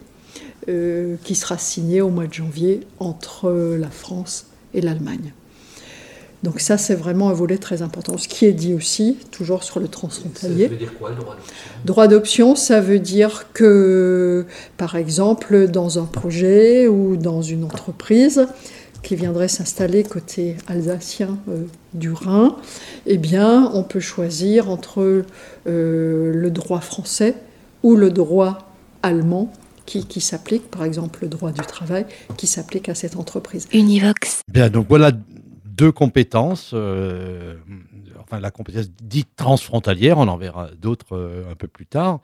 euh, 0.69 1.17
qui 1.23 1.35
sera 1.35 1.59
signé 1.59 2.01
au 2.01 2.09
mois 2.09 2.27
de 2.27 2.33
janvier 2.33 2.81
entre 2.99 3.51
la 3.79 3.91
France 3.91 4.47
et 4.73 4.81
l'Allemagne. 4.81 5.35
Donc 6.45 6.61
ça, 6.61 6.77
c'est 6.77 6.95
vraiment 6.95 7.31
un 7.31 7.33
volet 7.33 7.57
très 7.57 7.81
important. 7.81 8.19
Ce 8.19 8.29
qui 8.29 8.45
est 8.45 8.53
dit 8.53 8.75
aussi, 8.75 9.17
toujours 9.31 9.65
sur 9.65 9.81
le 9.81 9.89
transfrontalier. 9.89 10.65
Ça 10.65 10.69
veut 10.69 10.77
dire 10.77 10.99
quoi, 10.99 11.09
le 11.09 11.17
droit 11.17 11.35
d'option? 11.37 11.55
Droit 11.87 12.07
d'option, 12.07 12.55
ça 12.55 12.81
veut 12.83 12.99
dire 12.99 13.47
que, 13.55 14.45
par 14.77 14.95
exemple, 14.95 15.69
dans 15.69 15.99
un 15.99 16.05
projet 16.05 16.87
ou 16.87 17.17
dans 17.17 17.41
une 17.41 17.65
entreprise 17.65 18.47
qui 19.03 19.17
viendrait 19.17 19.49
s'installer 19.49 20.03
côté 20.03 20.59
alsacien 20.67 21.39
euh, 21.49 21.63
du 21.95 22.13
Rhin, 22.13 22.57
eh 23.07 23.17
bien, 23.17 23.71
on 23.73 23.83
peut 23.83 24.01
choisir 24.01 24.69
entre 24.69 25.25
euh, 25.67 26.33
le 26.35 26.51
droit 26.51 26.81
français 26.81 27.37
ou 27.83 27.97
le 27.97 28.11
droit 28.11 28.71
allemand 29.03 29.51
qui, 29.87 30.21
s'applique, 30.21 30.71
par 30.71 30.85
exemple 30.85 31.21
le 31.23 31.29
droit 31.29 31.53
du 31.53 31.61
travail, 31.63 32.05
qui 32.37 32.47
s'applique 32.47 32.89
à 32.91 32.95
cette 32.95 33.17
entreprise. 33.17 33.67
Univox. 33.73 34.41
Bien, 34.51 34.69
donc 34.69 34.87
voilà 34.89 35.11
deux 35.75 35.93
compétences, 35.93 36.71
euh, 36.73 37.57
enfin 38.21 38.39
la 38.39 38.51
compétence 38.51 38.91
dite 39.03 39.35
transfrontalière, 39.37 40.19
on 40.19 40.29
en 40.29 40.37
verra 40.37 40.71
d'autres 40.79 41.17
euh, 41.17 41.51
un 41.51 41.57
peu 41.57 41.67
plus 41.67 41.87
tard, 41.87 42.21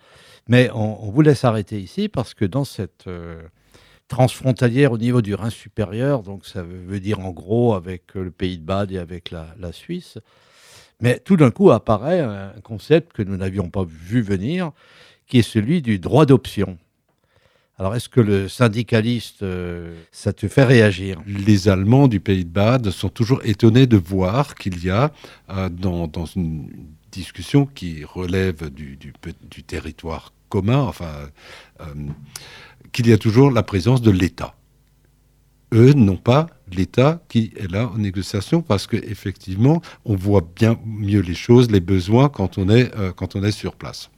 mais 0.49 0.71
on, 0.73 1.11
vous 1.11 1.23
laisse 1.23 1.45
arrêter 1.45 1.81
ici 1.81 2.09
parce 2.09 2.35
que 2.35 2.45
dans 2.45 2.65
cette 2.65 3.07
euh, 3.09 3.43
transfrontalière 4.09 4.93
au 4.93 4.99
niveau 4.99 5.21
du 5.21 5.35
Rhin 5.35 5.51
supérieur, 5.51 6.23
donc 6.23 6.47
ça 6.47 6.63
veut 6.63 7.01
dire 7.01 7.21
en 7.21 7.31
gros 7.31 7.75
avec 7.75 8.15
le 8.15 8.31
Pays 8.31 8.59
de 8.59 8.65
Bade 8.65 8.93
et 8.93 8.99
avec 8.99 9.33
la, 9.33 9.49
la 9.59 9.73
Suisse, 9.73 10.19
mais 11.01 11.19
tout 11.19 11.37
d'un 11.37 11.51
coup 11.51 11.71
apparaît 11.71 12.21
un 12.21 12.53
concept 12.63 13.13
que 13.13 13.23
nous 13.23 13.37
n'avions 13.37 13.69
pas 13.69 13.85
vu 13.85 14.23
venir, 14.23 14.71
qui 15.27 15.39
est 15.39 15.43
celui 15.43 15.83
du 15.83 15.99
droit 15.99 16.27
d'option. 16.27 16.79
Alors, 17.81 17.97
est-ce 17.97 18.11
que 18.11 18.21
le 18.21 18.47
syndicaliste, 18.47 19.43
euh, 19.43 19.99
ça 20.13 20.35
te 20.35 20.49
fait 20.49 20.65
réagir? 20.65 21.23
Les 21.27 21.67
Allemands 21.67 22.09
du 22.09 22.21
Pays 22.21 22.45
de 22.45 22.51
Bade 22.51 22.91
sont 22.91 23.09
toujours 23.09 23.41
étonnés 23.43 23.87
de 23.87 23.97
voir 23.97 24.55
qu'il 24.55 24.85
y 24.85 24.91
a 24.91 25.11
euh, 25.49 25.71
dans, 25.71 26.27
une 26.37 26.69
discussion 27.11 27.65
qui 27.65 28.05
relève 28.05 28.69
du, 28.69 28.99
territoire 29.67 30.35
commun, 30.51 30.93
euh, 31.01 31.87
qu'il 32.93 33.09
y 33.09 33.15
a 33.15 33.17
toujours 33.17 33.51
la 33.51 33.63
présence 33.63 34.03
de 34.03 34.11
l'État. 34.11 34.55
Eux 35.73 35.95
n'ont 35.95 36.19
pas 36.19 36.49
l'État 36.71 37.23
qui 37.31 37.51
est 37.57 37.73
là 37.73 37.89
en 37.89 37.97
négociation 37.97 38.61
parce 38.61 38.87
qu'effectivement, 38.87 39.81
on 40.05 40.17
voit 40.17 40.47
bien 40.55 40.79
mieux 40.85 41.21
les 41.21 41.35
choses, 41.35 41.71
les 41.71 41.81
besoins 41.81 42.29
quand 42.29 42.59
on 42.59 42.69
est 42.69 43.51
sur 43.53 43.75
place. 43.75 44.11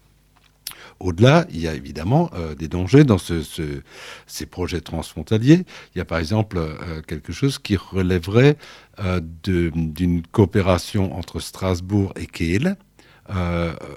Au-delà, 1.03 1.47
il 1.51 1.61
y 1.61 1.67
a 1.67 1.75
évidemment 1.75 2.31
euh, 2.35 2.55
des 2.55 2.69
dangers 2.69 3.03
dans 3.03 3.19
ces 3.19 4.47
projets 4.47 4.81
transfrontaliers. 4.81 5.65
Il 5.95 5.99
y 5.99 6.01
a 6.01 6.05
par 6.05 6.19
exemple 6.19 6.59
euh, 6.59 7.03
quelque 7.03 7.33
chose 7.33 7.59
qui 7.59 7.77
relèverait 7.77 8.57
euh, 9.01 9.21
d'une 9.43 10.23
coopération 10.31 11.17
entre 11.19 11.41
Strasbourg 11.41 12.13
et 12.17 12.27
Kiel 12.27 12.77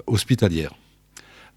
hospitalière 0.06 0.72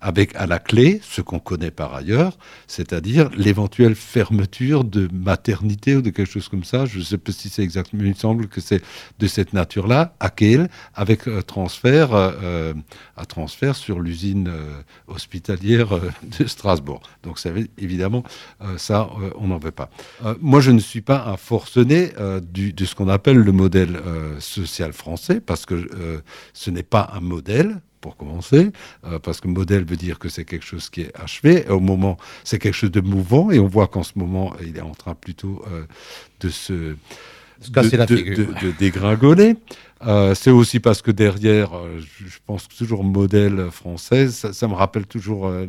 avec 0.01 0.35
à 0.35 0.47
la 0.47 0.59
clé 0.59 1.01
ce 1.03 1.21
qu'on 1.21 1.39
connaît 1.39 1.71
par 1.71 1.93
ailleurs, 1.93 2.37
c'est-à-dire 2.67 3.29
l'éventuelle 3.35 3.95
fermeture 3.95 4.83
de 4.83 5.09
maternité 5.13 5.95
ou 5.95 6.01
de 6.01 6.09
quelque 6.09 6.31
chose 6.31 6.47
comme 6.47 6.63
ça. 6.63 6.85
Je 6.85 6.99
ne 6.99 7.03
sais 7.03 7.17
pas 7.17 7.31
si 7.31 7.49
c'est 7.49 7.63
exactement, 7.63 8.03
il 8.03 8.09
me 8.09 8.13
semble 8.13 8.47
que 8.47 8.61
c'est 8.61 8.81
de 9.19 9.27
cette 9.27 9.53
nature-là, 9.53 10.15
à 10.19 10.29
Kiel, 10.29 10.69
avec 10.95 11.27
un 11.27 11.41
transfert, 11.41 12.09
euh, 12.13 12.73
à 13.17 13.25
transfert 13.25 13.75
sur 13.75 13.99
l'usine 13.99 14.47
euh, 14.47 14.81
hospitalière 15.07 15.95
euh, 15.95 16.11
de 16.39 16.47
Strasbourg. 16.47 17.01
Donc 17.23 17.39
évidemment, 17.77 18.23
ça, 18.77 19.09
on 19.37 19.47
n'en 19.47 19.57
veut 19.57 19.71
pas. 19.71 19.89
moi, 20.41 20.61
je 20.61 20.71
ne 20.71 20.79
suis 20.79 21.01
pas 21.01 21.25
un 21.25 21.37
forcené 21.37 22.11
de 22.41 22.85
ce 22.85 22.95
qu'on 22.95 23.09
appelle 23.09 23.37
le 23.37 23.51
modèle 23.51 23.99
social 24.39 24.93
français, 24.93 25.39
parce 25.39 25.65
que 25.65 26.21
ce 26.53 26.71
n'est 26.71 26.83
pas 26.83 27.11
un 27.13 27.19
modèle, 27.19 27.81
pour 28.01 28.15
commencer, 28.17 28.71
euh, 29.05 29.19
parce 29.19 29.41
que 29.41 29.47
modèle 29.47 29.83
veut 29.85 29.97
dire 29.97 30.19
que 30.19 30.29
c'est 30.29 30.45
quelque 30.45 30.65
chose 30.65 30.89
qui 30.89 31.01
est 31.01 31.15
achevé. 31.19 31.67
Au 31.69 31.79
moment, 31.79 32.17
c'est 32.43 32.59
quelque 32.59 32.75
chose 32.75 32.91
de 32.91 33.01
mouvant, 33.01 33.51
et 33.51 33.59
on 33.59 33.67
voit 33.67 33.87
qu'en 33.87 34.03
ce 34.03 34.13
moment, 34.15 34.53
il 34.61 34.77
est 34.77 34.81
en 34.81 34.95
train 34.95 35.15
plutôt 35.15 35.63
euh, 35.71 35.85
de 36.39 36.49
se 36.49 36.95
de, 37.67 38.77
dégringoler. 38.77 39.55
Euh, 40.07 40.33
c'est 40.33 40.49
aussi 40.49 40.79
parce 40.79 41.01
que 41.01 41.11
derrière, 41.11 41.75
euh, 41.75 41.99
je 41.99 42.37
pense 42.45 42.69
toujours 42.69 43.03
modèle 43.03 43.69
français, 43.69 44.29
ça, 44.29 44.67
me 44.67 44.73
rappelle 44.73 45.05
toujours 45.05 45.47
euh, 45.47 45.67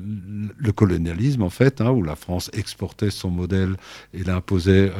le 0.57 0.73
colonialisme 0.73 1.43
en 1.43 1.51
fait, 1.51 1.81
hein, 1.81 1.91
où 1.91 2.05
la 2.05 2.15
France 2.15 2.49
exportait 2.53 3.11
son 3.11 3.31
modèle 3.31 3.75
et 4.15 4.23
l'imposait 4.23 4.93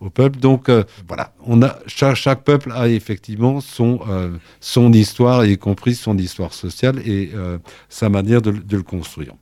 au 0.00 0.08
peuple. 0.08 0.38
Donc 0.38 0.70
voilà, 1.06 1.34
on 1.44 1.62
a 1.62 1.78
chaque, 1.86 2.16
chaque, 2.16 2.44
peuple 2.44 2.72
a 2.72 2.88
effectivement 2.88 3.60
son 3.60 4.00
son 4.60 4.92
histoire, 4.92 5.44
y 5.44 5.58
compris 5.58 5.94
son 5.94 6.16
histoire 6.16 6.54
sociale 6.54 6.98
et 7.06 7.32
sa 7.88 8.08
manière 8.08 8.40
de, 8.40 8.52
de 8.52 8.76
le 8.76 8.82
construire. 8.82 9.34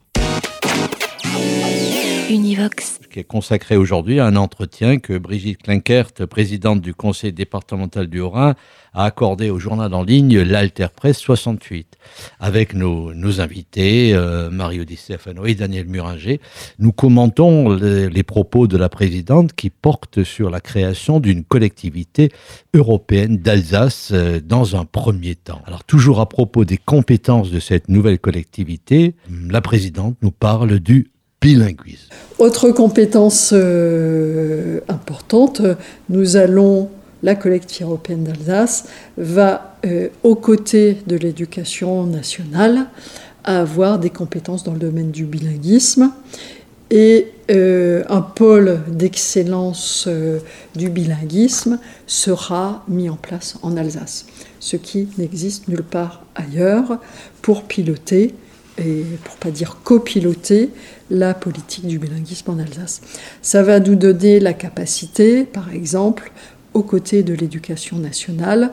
Univox. 2.31 2.99
Qui 3.11 3.19
est 3.19 3.25
consacré 3.25 3.75
aujourd'hui 3.75 4.21
à 4.21 4.25
un 4.25 4.37
entretien 4.37 4.99
que 4.99 5.17
Brigitte 5.17 5.63
Klinkert, 5.63 6.13
présidente 6.29 6.79
du 6.79 6.93
conseil 6.93 7.33
départemental 7.33 8.07
du 8.07 8.21
Haut-Rhin, 8.21 8.55
a 8.93 9.03
accordé 9.03 9.49
au 9.49 9.59
journal 9.59 9.93
en 9.93 10.03
ligne 10.03 10.39
l'Alter 10.39 10.87
Presse 10.95 11.17
68. 11.17 11.97
Avec 12.39 12.73
nos, 12.73 13.13
nos 13.13 13.41
invités, 13.41 14.13
euh, 14.13 14.49
Mario 14.49 14.85
Di 14.85 14.95
Stefano 14.95 15.45
et 15.45 15.55
Daniel 15.55 15.87
Muringer, 15.87 16.39
nous 16.79 16.93
commentons 16.93 17.69
les, 17.69 18.09
les, 18.09 18.23
propos 18.23 18.67
de 18.67 18.77
la 18.77 18.89
présidente 18.89 19.53
qui 19.53 19.69
portent 19.69 20.23
sur 20.23 20.49
la 20.49 20.61
création 20.61 21.19
d'une 21.19 21.43
collectivité 21.43 22.31
européenne 22.73 23.37
d'Alsace 23.37 24.11
euh, 24.13 24.39
dans 24.39 24.77
un 24.77 24.85
premier 24.85 25.35
temps. 25.35 25.61
Alors 25.65 25.83
toujours 25.83 26.21
à 26.21 26.29
propos 26.29 26.63
des 26.63 26.77
compétences 26.77 27.51
de 27.51 27.59
cette 27.59 27.89
nouvelle 27.89 28.19
collectivité, 28.19 29.15
la 29.29 29.61
présidente 29.61 30.15
nous 30.21 30.31
parle 30.31 30.79
du 30.79 31.10
bilinguisme. 31.41 32.07
Autre 32.37 32.71
compétence 32.71 33.51
euh, 33.53 34.79
importante, 34.87 35.61
nous 36.09 36.37
allons, 36.37 36.89
la 37.23 37.35
collectivité 37.35 37.83
européenne 37.83 38.23
d'Alsace 38.23 38.85
va, 39.17 39.75
euh, 39.85 40.09
aux 40.23 40.35
côtés 40.35 40.97
de 41.07 41.17
l'éducation 41.17 42.05
nationale, 42.05 42.87
avoir 43.43 43.99
des 43.99 44.09
compétences 44.09 44.63
dans 44.63 44.73
le 44.73 44.79
domaine 44.79 45.11
du 45.11 45.25
bilinguisme 45.25 46.11
et 46.91 47.27
euh, 47.49 48.03
un 48.09 48.21
pôle 48.21 48.81
d'excellence 48.87 50.05
euh, 50.07 50.39
du 50.75 50.89
bilinguisme 50.89 51.79
sera 52.05 52.83
mis 52.87 53.09
en 53.09 53.15
place 53.15 53.57
en 53.61 53.77
Alsace, 53.77 54.25
ce 54.59 54.75
qui 54.75 55.07
n'existe 55.17 55.67
nulle 55.69 55.83
part 55.83 56.23
ailleurs 56.35 56.99
pour 57.41 57.63
piloter 57.63 58.35
et 58.77 59.03
pour 59.23 59.35
pas 59.35 59.51
dire 59.51 59.77
copiloter 59.83 60.69
la 61.09 61.33
politique 61.33 61.85
du 61.85 61.99
bilinguisme 61.99 62.51
en 62.51 62.59
Alsace. 62.59 63.01
Ça 63.41 63.63
va 63.63 63.79
nous 63.79 63.95
donner 63.95 64.39
la 64.39 64.53
capacité, 64.53 65.43
par 65.43 65.73
exemple, 65.73 66.31
aux 66.73 66.83
côtés 66.83 67.23
de 67.23 67.33
l'éducation 67.33 67.97
nationale, 67.97 68.71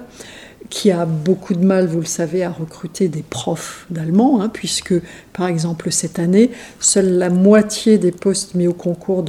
qui 0.70 0.90
a 0.90 1.06
beaucoup 1.06 1.54
de 1.54 1.64
mal, 1.64 1.86
vous 1.86 2.00
le 2.00 2.06
savez, 2.06 2.44
à 2.44 2.50
recruter 2.50 3.08
des 3.08 3.22
profs 3.22 3.86
d'allemand, 3.90 4.40
hein, 4.40 4.50
puisque, 4.52 4.94
par 5.32 5.46
exemple, 5.46 5.90
cette 5.90 6.18
année, 6.18 6.50
seule 6.78 7.16
la 7.16 7.30
moitié 7.30 7.98
des 7.98 8.12
postes 8.12 8.54
mis 8.54 8.66
au 8.66 8.74
concours 8.74 9.24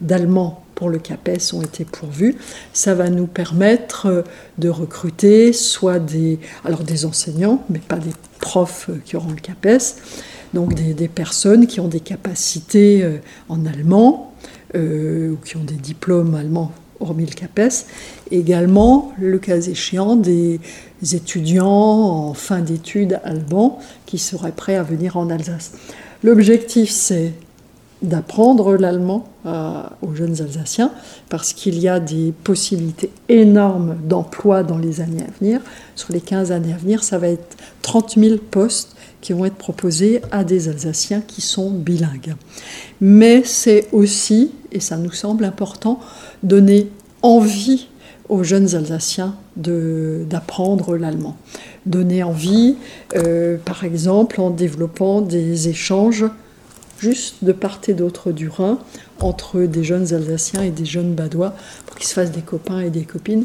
d'allemand 0.00 0.64
pour 0.74 0.90
le 0.90 0.98
CAPES 0.98 1.54
ont 1.54 1.62
été 1.62 1.84
pourvus. 1.84 2.36
Ça 2.72 2.94
va 2.94 3.10
nous 3.10 3.26
permettre 3.26 4.06
euh, 4.06 4.22
de 4.58 4.68
recruter 4.68 5.52
soit 5.52 5.98
des, 5.98 6.38
alors 6.64 6.84
des 6.84 7.04
enseignants, 7.04 7.64
mais 7.68 7.80
pas 7.80 7.96
des 7.96 8.12
profs 8.38 8.88
euh, 8.88 9.00
qui 9.04 9.16
auront 9.16 9.30
le 9.30 9.40
CAPES, 9.40 9.96
donc 10.54 10.74
des, 10.74 11.08
personnes 11.08 11.66
qui 11.66 11.80
ont 11.80 11.88
des 11.88 12.00
capacités 12.00 13.02
euh, 13.02 13.18
en 13.48 13.66
allemand 13.66 14.32
ou 14.74 15.36
qui 15.46 15.56
ont 15.56 15.64
des 15.64 15.76
diplômes 15.76 16.34
allemands 16.34 16.72
hormis 17.00 17.24
le 17.24 17.32
CAPES, 17.32 17.86
également, 18.30 19.12
le 19.18 19.38
cas 19.38 19.58
échéant, 19.58 20.14
des 20.14 20.60
étudiants 21.12 21.66
en 21.66 22.34
fin 22.34 22.60
d'études 22.60 23.18
allemands 23.24 23.78
qui 24.04 24.18
seraient 24.18 24.52
prêts 24.52 24.76
à 24.76 24.82
venir 24.82 25.16
en 25.16 25.30
Alsace. 25.30 25.72
L'objectif, 26.22 26.90
c'est 26.90 27.32
d'apprendre 28.02 28.76
l'allemand 28.76 29.26
euh, 29.46 29.82
aux 30.02 30.14
jeunes 30.14 30.40
Alsaciens 30.40 30.92
parce 31.28 31.52
qu'il 31.52 31.78
y 31.78 31.88
a 31.88 31.98
des 32.00 32.32
possibilités 32.44 33.10
énormes 33.28 33.96
d'emploi 34.04 34.62
dans 34.62 34.78
les 34.78 35.00
années 35.00 35.22
à 35.22 35.30
venir. 35.40 35.60
Sur 35.96 36.12
les 36.12 36.20
15 36.20 36.52
années 36.52 36.72
à 36.72 36.76
venir, 36.76 37.02
ça 37.02 37.18
va 37.18 37.28
être 37.28 37.56
30 37.82 38.18
000 38.18 38.36
postes 38.50 38.94
qui 39.20 39.32
vont 39.32 39.44
être 39.44 39.56
proposés 39.56 40.22
à 40.30 40.44
des 40.44 40.68
Alsaciens 40.68 41.20
qui 41.20 41.40
sont 41.40 41.70
bilingues. 41.70 42.36
Mais 43.00 43.42
c'est 43.44 43.88
aussi, 43.92 44.52
et 44.70 44.80
ça 44.80 44.96
nous 44.96 45.12
semble 45.12 45.44
important, 45.44 45.98
donner 46.42 46.88
envie 47.22 47.88
aux 48.28 48.44
jeunes 48.44 48.74
Alsaciens 48.74 49.34
d'apprendre 49.56 50.96
l'allemand. 50.96 51.36
Donner 51.86 52.22
envie, 52.22 52.76
euh, 53.16 53.56
par 53.64 53.84
exemple, 53.84 54.40
en 54.40 54.50
développant 54.50 55.20
des 55.20 55.68
échanges 55.68 56.26
juste 56.98 57.44
de 57.44 57.52
part 57.52 57.80
et 57.88 57.94
d'autre 57.94 58.32
du 58.32 58.48
Rhin 58.48 58.78
entre 59.20 59.62
des 59.62 59.84
jeunes 59.84 60.12
Alsaciens 60.12 60.62
et 60.62 60.70
des 60.70 60.84
jeunes 60.84 61.14
Badois 61.14 61.54
pour 61.86 61.96
qu'ils 61.96 62.06
se 62.06 62.14
fassent 62.14 62.32
des 62.32 62.42
copains 62.42 62.80
et 62.80 62.90
des 62.90 63.04
copines, 63.04 63.44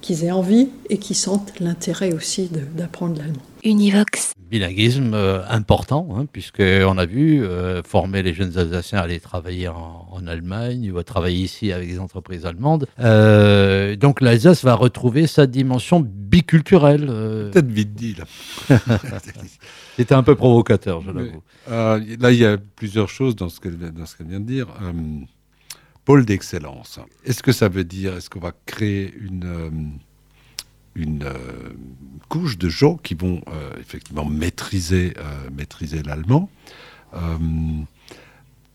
qu'ils 0.00 0.24
aient 0.24 0.32
envie 0.32 0.68
et 0.90 0.98
qu'ils 0.98 1.16
sentent 1.16 1.58
l'intérêt 1.60 2.12
aussi 2.12 2.50
d'apprendre 2.76 3.16
l'allemand. 3.18 3.42
Univox. 3.64 4.34
Bilinguisme 4.50 5.14
euh, 5.14 5.40
important, 5.48 6.08
hein, 6.14 6.26
puisqu'on 6.30 6.98
a 6.98 7.06
vu 7.06 7.42
euh, 7.42 7.82
former 7.82 8.22
les 8.22 8.34
jeunes 8.34 8.56
Alsaciens 8.58 8.98
à 8.98 9.02
aller 9.02 9.20
travailler 9.20 9.68
en, 9.68 10.02
Allemagne 10.26 10.90
ou 10.90 10.96
à 10.96 11.04
travailler 11.04 11.44
ici 11.44 11.70
avec 11.70 11.88
des 11.88 11.98
entreprises 11.98 12.46
allemandes. 12.46 12.86
Euh, 12.98 13.94
donc 13.94 14.22
l'Alsace 14.22 14.64
va 14.64 14.74
retrouver 14.74 15.26
sa 15.26 15.46
dimension 15.46 16.00
biculturelle. 16.36 17.06
Peut-être 17.06 17.70
vite 17.70 17.94
dit, 17.94 18.14
là. 18.14 18.78
C'était 19.96 20.14
un 20.14 20.22
peu 20.22 20.34
provocateur, 20.34 21.00
je 21.02 21.10
l'avoue. 21.10 21.42
là, 21.68 22.30
il 22.30 22.38
y 22.38 22.44
a 22.44 22.58
plusieurs 22.58 23.08
choses 23.08 23.36
dans 23.36 23.48
ce 23.48 23.60
qu'elle 23.60 23.76
vient 23.76 23.90
de 24.40 24.46
dire. 24.46 24.66
pôle 26.04 26.24
d'excellence. 26.24 27.00
Est-ce 27.24 27.42
que 27.42 27.52
ça 27.52 27.68
veut 27.68 27.84
dire, 27.84 28.16
est-ce 28.16 28.28
qu'on 28.28 28.40
va 28.40 28.52
créer 28.66 29.14
une 29.20 29.92
une 30.94 31.24
euh, 31.24 31.72
couche 32.28 32.58
de 32.58 32.68
gens 32.68 32.96
qui 32.96 33.14
vont 33.14 33.40
euh, 33.48 33.70
effectivement 33.80 34.24
maîtriser, 34.24 35.14
euh, 35.18 35.50
maîtriser 35.56 36.02
l'allemand. 36.02 36.50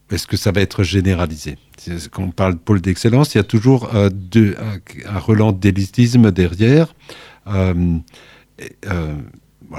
Est-ce 0.09 0.25
que 0.25 0.37
ça 0.37 0.53
va 0.53 0.61
être 0.61 0.81
généralisé? 0.81 1.57
Quand 2.11 2.23
on 2.23 2.31
parle 2.31 2.53
de 2.53 2.59
pôle 2.59 2.79
d'excellence, 2.79 3.35
il 3.35 3.39
y 3.39 3.41
a 3.41 3.43
toujours 3.43 3.91
deux, 4.11 4.55
un, 5.05 5.19
relent 5.19 5.51
d'élitisme 5.51 6.31
derrière. 6.31 6.95
Voilà, 7.45 8.01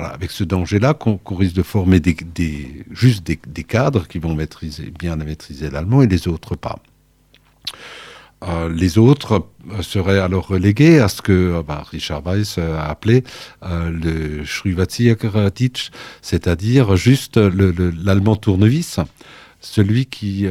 avec 0.09 0.31
ce 0.31 0.44
danger-là 0.44 0.94
qu'on 0.94 1.35
risque 1.35 1.57
de 1.57 1.62
former 1.62 2.01
juste 2.90 3.27
des, 3.27 3.64
cadres 3.64 4.07
qui 4.07 4.18
vont 4.18 4.35
maîtriser, 4.35 4.92
bien 4.96 5.16
maîtriser 5.16 5.70
l'allemand 5.70 6.03
et 6.03 6.07
les 6.07 6.29
autres 6.29 6.57
pas. 6.57 6.79
Euh, 8.42 8.70
les 8.70 8.96
autres 8.96 9.44
euh, 9.70 9.83
seraient 9.83 10.18
alors 10.18 10.46
relégués 10.46 10.99
à 10.99 11.09
ce 11.09 11.20
que 11.20 11.33
euh, 11.33 11.62
bah, 11.62 11.85
Richard 11.90 12.23
Weiss 12.23 12.57
a 12.57 12.88
appelé 12.88 13.23
le 13.62 14.44
Schruvatzierkeratitsch, 14.44 15.90
c'est-à-dire 16.23 16.96
juste 16.96 17.37
l'allemand 17.37 18.37
tournevis, 18.37 18.99
celui 19.61 20.07
qui, 20.07 20.46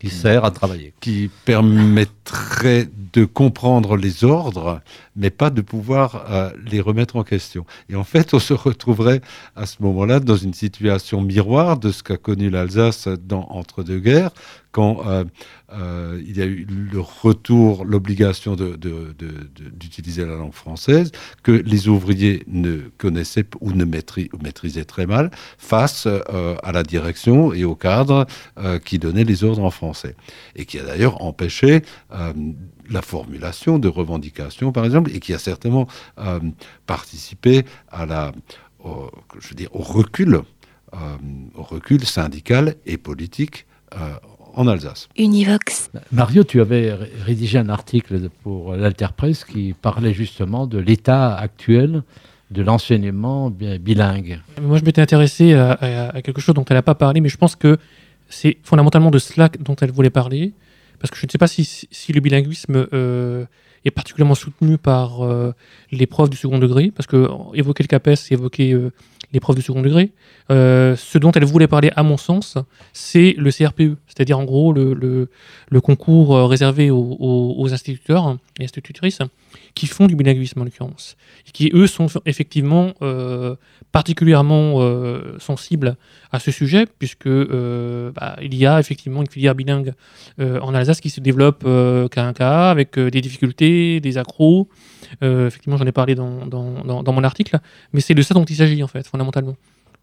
qui, 0.00 0.10
sert 0.10 0.44
à 0.44 0.50
travailler, 0.50 0.94
qui 1.00 1.30
permettrait 1.44 2.88
de 3.12 3.24
comprendre 3.24 3.96
les 3.96 4.24
ordres, 4.24 4.80
mais 5.16 5.30
pas 5.30 5.50
de 5.50 5.60
pouvoir 5.60 6.52
les 6.66 6.80
remettre 6.80 7.16
en 7.16 7.24
question. 7.24 7.66
Et 7.88 7.96
en 7.96 8.04
fait, 8.04 8.32
on 8.32 8.38
se 8.38 8.54
retrouverait 8.54 9.20
à 9.54 9.66
ce 9.66 9.82
moment-là 9.82 10.20
dans 10.20 10.36
une 10.36 10.54
situation 10.54 11.20
miroir 11.20 11.78
de 11.78 11.92
ce 11.92 12.02
qu'a 12.02 12.16
connu 12.16 12.50
l'Alsace 12.50 13.08
entre 13.30 13.82
deux 13.82 14.00
guerres, 14.00 14.30
quand 14.74 15.04
euh, 15.72 16.20
il 16.26 16.36
y 16.36 16.42
a 16.42 16.46
eu 16.46 16.66
le 16.68 17.00
retour, 17.00 17.84
l'obligation 17.84 18.56
d'utiliser 18.56 20.26
la 20.26 20.34
langue 20.36 20.52
française, 20.52 21.10
que 21.42 21.52
les 21.52 21.88
ouvriers 21.88 22.42
ne 22.48 22.78
connaissaient 22.98 23.46
ou 23.60 23.72
ne 23.72 23.84
maîtrisaient 23.84 24.84
très 24.84 25.06
mal 25.06 25.30
face 25.58 26.06
euh, 26.06 26.56
à 26.62 26.72
la 26.72 26.82
direction 26.82 27.52
et 27.52 27.64
au 27.64 27.76
cadre 27.76 28.26
euh, 28.58 28.78
qui 28.78 28.98
donnait 28.98 29.24
les 29.24 29.44
ordres 29.44 29.62
en 29.62 29.70
français. 29.70 30.16
Et 30.56 30.64
qui 30.64 30.78
a 30.78 30.82
d'ailleurs 30.82 31.22
empêché 31.22 31.82
la 32.90 33.02
formulation 33.02 33.78
de 33.78 33.88
revendications, 33.88 34.72
par 34.72 34.84
exemple, 34.84 35.10
et 35.14 35.20
qui 35.20 35.32
a 35.32 35.38
certainement 35.38 35.86
participé 36.86 37.64
au 38.82 39.10
recul, 39.72 40.42
au 41.54 41.62
recul 41.62 42.04
syndical 42.04 42.76
et 42.86 42.96
politique 42.96 43.66
en 44.56 44.66
Alsace. 44.66 45.08
Univox. 45.16 45.90
Mario, 46.12 46.44
tu 46.44 46.60
avais 46.60 46.94
rédigé 47.24 47.58
un 47.58 47.68
article 47.68 48.28
pour 48.42 48.74
l'Alterpresse 48.74 49.44
qui 49.44 49.74
parlait 49.80 50.14
justement 50.14 50.66
de 50.66 50.78
l'état 50.78 51.34
actuel 51.34 52.02
de 52.50 52.62
l'enseignement 52.62 53.50
bilingue. 53.50 54.40
Moi, 54.62 54.78
je 54.78 54.84
m'étais 54.84 55.02
intéressé 55.02 55.54
à, 55.54 56.20
quelque 56.22 56.40
chose 56.40 56.54
dont 56.54 56.64
elle 56.68 56.76
n'a 56.76 56.82
pas 56.82 56.94
parlé, 56.94 57.20
mais 57.20 57.28
je 57.28 57.36
pense 57.36 57.56
que 57.56 57.78
c'est 58.28 58.58
fondamentalement 58.62 59.10
de 59.10 59.18
cela 59.18 59.48
dont 59.60 59.76
elle 59.76 59.90
voulait 59.90 60.10
parler, 60.10 60.52
parce 60.98 61.10
que 61.10 61.16
je 61.16 61.26
ne 61.26 61.30
sais 61.30 61.38
pas 61.38 61.46
si, 61.46 61.64
si 61.64 62.12
le 62.12 62.20
bilinguisme 62.20 62.86
euh, 62.92 63.44
est 63.84 63.90
particulièrement 63.90 64.34
soutenu 64.34 64.78
par 64.78 65.24
euh, 65.24 65.52
les 65.90 66.06
profs 66.06 66.30
du 66.30 66.36
second 66.36 66.58
degré, 66.58 66.92
parce 66.94 67.06
que 67.06 67.28
évoquer 67.54 67.82
le 67.82 67.88
CAPES, 67.88 68.30
évoquer 68.30 68.72
euh, 68.72 68.92
les 69.34 69.40
profs 69.40 69.56
du 69.56 69.62
second 69.62 69.82
degré. 69.82 70.12
Euh, 70.50 70.96
ce 70.96 71.18
dont 71.18 71.32
elle 71.32 71.44
voulait 71.44 71.66
parler, 71.68 71.90
à 71.96 72.02
mon 72.02 72.16
sens, 72.16 72.56
c'est 72.92 73.34
le 73.36 73.50
CRPE, 73.50 73.98
c'est-à-dire 74.06 74.38
en 74.38 74.44
gros 74.44 74.72
le, 74.72 74.94
le, 74.94 75.80
concours 75.80 76.48
réservé 76.48 76.90
aux, 76.90 77.68
instituteurs 77.72 78.38
et 78.58 78.64
institutrices, 78.64 79.18
qui 79.74 79.86
font 79.86 80.06
du 80.06 80.16
bilinguisme 80.16 80.60
en 80.60 80.64
l'occurrence, 80.64 81.16
et 81.48 81.50
qui 81.50 81.70
eux 81.74 81.86
sont 81.86 82.06
effectivement 82.26 82.92
euh, 83.02 83.56
particulièrement 83.92 84.76
euh, 84.76 85.36
sensibles 85.38 85.96
à 86.30 86.38
ce 86.38 86.50
sujet, 86.50 86.86
puisque 86.98 87.26
euh, 87.26 88.12
bah, 88.12 88.36
il 88.42 88.54
y 88.54 88.66
a 88.66 88.80
effectivement 88.80 89.20
une 89.20 89.28
filière 89.28 89.54
bilingue 89.54 89.92
en 90.38 90.74
Alsace 90.74 91.00
qui 91.00 91.10
se 91.10 91.20
développe 91.20 91.64
qu'à 92.10 92.26
un 92.26 92.32
cas, 92.32 92.70
avec 92.70 92.98
des 92.98 93.20
difficultés, 93.20 94.00
des 94.00 94.18
accros. 94.18 94.68
effectivement, 95.22 95.76
j'en 95.76 95.86
ai 95.86 95.92
parlé 95.92 96.14
dans, 96.14 96.46
dans, 96.46 97.02
dans, 97.02 97.12
mon 97.12 97.24
article, 97.24 97.58
mais 97.92 98.00
c'est 98.00 98.14
de 98.14 98.22
ça 98.22 98.34
dont 98.34 98.44
il 98.44 98.56
s'agit 98.56 98.82
en 98.82 98.88
fait, 98.88 99.06
fondamentalement. 99.06 99.56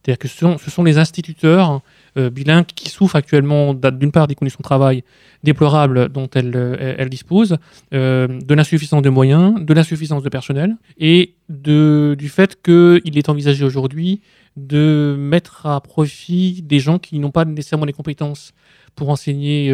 C'est-à-dire 0.04 0.18
que 0.18 0.28
ce 0.28 0.72
sont, 0.72 0.84
les 0.84 0.98
instituteurs 0.98 1.82
euh, 2.18 2.32
bilingues 2.32 2.66
qui 2.66 2.90
souffrent 2.90 3.16
actuellement 3.16 3.76
d'une 3.76 4.12
part 4.12 4.28
des 4.28 4.34
conditions 4.34 4.58
de 4.60 4.64
travail 4.64 5.04
déplorables 5.44 6.10
dont 6.10 6.30
elles, 6.34 6.54
euh, 6.56 7.06
disposent, 7.06 7.58
euh, 7.94 8.28
de 8.28 8.54
l'insuffisance 8.56 9.04
de 9.04 9.10
moyens, 9.10 9.64
de 9.64 9.74
l'insuffisance 9.74 10.24
de 10.24 10.30
personnel, 10.30 10.76
et 10.98 11.36
du 11.50 12.30
fait 12.30 12.62
qu'il 12.64 13.18
est 13.18 13.30
envisagé 13.30 13.64
aujourd'hui 13.64 14.22
de 14.58 15.16
mettre 15.18 15.66
à 15.68 15.80
profit 15.82 16.62
des 16.64 16.80
gens 16.80 16.98
qui 16.98 17.20
n'ont 17.20 17.32
pas 17.32 17.46
nécessairement 17.46 17.86
les 17.86 17.94
compétences 17.94 18.54
pour 18.96 19.10
enseigner 19.10 19.74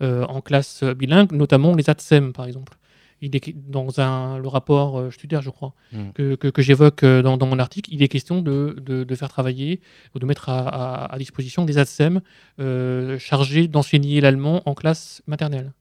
en 0.00 0.40
classe 0.40 0.84
bilingue, 0.84 1.32
notamment 1.32 1.74
les 1.74 1.88
ATSEM 1.88 2.32
par 2.32 2.46
exemple 2.46 2.76
il 3.22 3.36
est 3.36 3.54
dans 3.54 4.00
un, 4.00 4.38
le 4.38 4.48
rapport 4.48 4.98
euh, 4.98 5.10
Studer, 5.10 5.38
je 5.42 5.50
crois, 5.50 5.72
hmm. 5.92 6.10
que, 6.12 6.34
que, 6.34 6.62
j'évoque 6.62 7.04
euh, 7.04 7.22
dans, 7.22 7.36
dans, 7.36 7.46
mon 7.46 7.58
article, 7.60 7.88
il 7.92 8.02
est 8.02 8.08
question 8.08 8.42
de, 8.42 8.76
de, 8.80 9.14
faire 9.14 9.28
travailler 9.28 9.80
ou 10.14 10.18
de 10.18 10.26
mettre 10.26 10.48
à, 10.48 11.04
à, 11.06 11.18
disposition 11.18 11.64
des 11.64 11.78
ATSEM 11.78 12.20
euh, 12.58 13.18
chargés 13.18 13.68
d'enseigner 13.68 14.20
l'allemand 14.20 14.62
en 14.66 14.74
classe 14.74 15.22
maternelle, 15.26 15.72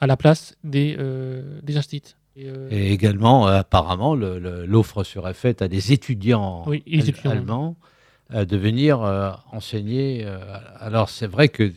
à 0.00 0.06
la 0.06 0.16
place 0.16 0.56
des, 0.64 0.96
des 1.62 1.76
instituts. 1.76 2.14
Et, 2.36 2.92
également, 2.92 3.46
apparemment, 3.46 4.14
l'offre 4.14 5.04
serait 5.04 5.34
faite 5.34 5.60
à 5.60 5.68
des 5.68 5.92
étudiants, 5.92 6.64
allemands 7.24 7.76
de 8.32 8.56
venir 8.56 9.00
enseigner. 9.52 10.26
alors, 10.80 11.10
c'est 11.10 11.26
vrai 11.26 11.48
que 11.50 11.70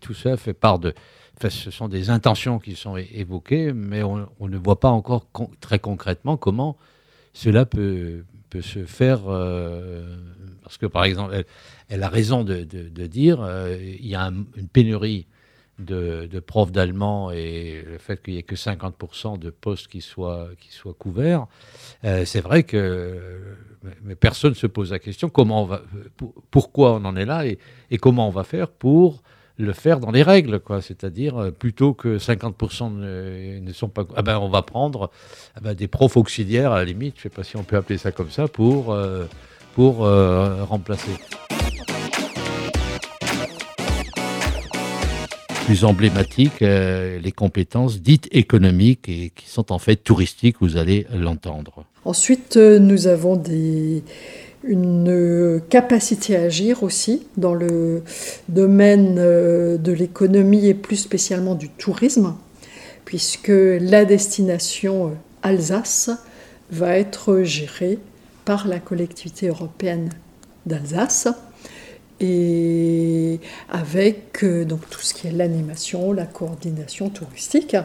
tout 0.00 0.14
ça 0.14 0.36
fait 0.36 0.54
part 0.54 0.78
de 0.78 0.94
ce 1.42 1.70
sont 1.70 1.88
des 1.88 2.10
intentions 2.10 2.58
qui 2.58 2.74
sont 2.74 2.96
évoquées, 2.96 3.72
mais 3.72 4.02
on, 4.02 4.26
ne 4.40 4.56
voit 4.56 4.80
pas 4.80 4.88
encore 4.88 5.26
très 5.60 5.78
concrètement 5.78 6.36
comment 6.36 6.76
cela 7.32 7.66
peut, 7.66 8.24
se 8.60 8.86
faire. 8.86 9.28
Euh, 9.28 10.16
parce 10.62 10.78
que, 10.78 10.86
par 10.86 11.04
exemple, 11.04 11.44
elle, 11.88 12.02
a 12.02 12.08
raison 12.08 12.42
de, 12.42 12.62
dire 12.62 13.42
euh, 13.42 13.76
y 14.00 14.14
a 14.14 14.24
une 14.24 14.68
pénurie 14.68 15.26
de, 15.78 16.40
profs 16.40 16.72
d'allemand 16.72 17.30
et 17.30 17.84
le 17.86 17.98
fait 17.98 18.22
qu'il 18.22 18.32
n'y 18.32 18.40
ait 18.40 18.42
que 18.42 18.54
50% 18.54 19.38
de 19.38 19.50
postes 19.50 19.88
qui 19.88 20.00
soient, 20.00 20.48
couverts, 20.98 21.46
euh, 22.04 22.24
c'est 22.24 22.40
vrai 22.40 22.62
que 22.62 23.56
personne 24.18 24.50
ne 24.50 24.56
se 24.56 24.66
pose 24.66 24.90
la 24.90 24.98
question 24.98 25.28
comment 25.28 25.68
pourquoi 26.50 26.94
on 26.94 27.04
en 27.04 27.14
est 27.14 27.26
là 27.26 27.44
et 27.44 27.98
comment 27.98 28.26
on 28.26 28.30
va 28.32 28.42
faire 28.42 28.70
pour 28.70 29.22
le 29.58 29.72
faire 29.72 30.00
dans 30.00 30.10
les 30.10 30.22
règles, 30.22 30.60
quoi. 30.60 30.82
C'est-à-dire, 30.82 31.36
euh, 31.38 31.50
plutôt 31.50 31.94
que 31.94 32.18
50% 32.18 32.92
ne, 32.92 33.72
sont 33.72 33.88
pas. 33.88 34.04
Ah 34.16 34.22
ben, 34.22 34.38
on 34.38 34.48
va 34.48 34.62
prendre 34.62 35.10
ah 35.54 35.60
ben, 35.60 35.74
des 35.74 35.88
profs 35.88 36.16
auxiliaires, 36.16 36.72
à 36.72 36.78
la 36.78 36.84
limite, 36.84 37.14
je 37.16 37.20
ne 37.20 37.22
sais 37.24 37.28
pas 37.34 37.42
si 37.42 37.56
on 37.56 37.62
peut 37.62 37.76
appeler 37.76 37.98
ça 37.98 38.12
comme 38.12 38.30
ça, 38.30 38.48
pour, 38.48 38.92
euh, 38.92 39.24
pour 39.74 40.04
euh, 40.04 40.64
remplacer. 40.64 41.12
Plus 45.64 45.84
emblématique, 45.84 46.60
les 46.60 47.32
compétences 47.34 48.00
dites 48.00 48.28
économiques 48.30 49.08
et 49.08 49.32
qui 49.34 49.48
sont 49.48 49.72
en 49.72 49.80
fait 49.80 49.96
touristiques, 49.96 50.58
vous 50.60 50.76
allez 50.76 51.08
l'entendre. 51.12 51.84
Ensuite, 52.04 52.56
nous 52.56 53.08
avons 53.08 53.34
des 53.34 54.04
une 54.66 55.60
capacité 55.68 56.36
à 56.36 56.42
agir 56.42 56.82
aussi 56.82 57.26
dans 57.36 57.54
le 57.54 58.02
domaine 58.48 59.16
euh, 59.18 59.76
de 59.78 59.92
l'économie 59.92 60.66
et 60.66 60.74
plus 60.74 60.96
spécialement 60.96 61.54
du 61.54 61.68
tourisme, 61.68 62.34
puisque 63.04 63.52
la 63.52 64.04
destination 64.04 65.06
euh, 65.06 65.10
Alsace 65.42 66.10
va 66.70 66.98
être 66.98 67.42
gérée 67.42 67.98
par 68.44 68.66
la 68.66 68.78
collectivité 68.78 69.48
européenne 69.48 70.10
d'Alsace 70.66 71.28
et 72.20 73.40
avec 73.68 74.42
euh, 74.42 74.64
donc 74.64 74.88
tout 74.88 75.00
ce 75.00 75.14
qui 75.14 75.26
est 75.26 75.32
l'animation, 75.32 76.12
la 76.12 76.26
coordination 76.26 77.10
touristique. 77.10 77.76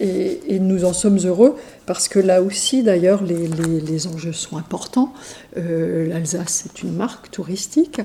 Et, 0.00 0.58
nous 0.60 0.84
en 0.84 0.92
sommes 0.92 1.18
heureux 1.18 1.56
parce 1.86 2.08
que 2.08 2.18
là 2.18 2.42
aussi, 2.42 2.82
d'ailleurs, 2.82 3.22
les, 3.22 3.48
les, 3.48 4.06
enjeux 4.06 4.32
sont 4.32 4.56
importants. 4.56 5.12
Euh, 5.56 6.06
L'Alsace 6.08 6.66
est 6.66 6.82
une 6.82 6.92
marque 6.92 7.30
touristique 7.30 8.00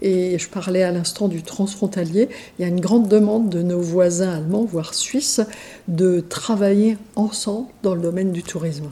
et 0.00 0.38
je 0.38 0.48
parlais 0.48 0.82
à 0.82 0.90
l'instant 0.90 1.28
du 1.28 1.42
transfrontalier. 1.42 2.28
Il 2.58 2.62
y 2.62 2.64
a 2.64 2.68
une 2.68 2.80
grande 2.80 3.08
demande 3.08 3.48
de 3.50 3.62
nos 3.62 3.80
voisins 3.80 4.32
allemands, 4.32 4.64
voire 4.64 4.94
suisses, 4.94 5.40
de 5.88 6.20
travailler 6.20 6.96
ensemble 7.16 7.68
dans 7.82 7.94
le 7.94 8.00
domaine 8.00 8.32
du 8.32 8.42
tourisme. 8.42 8.90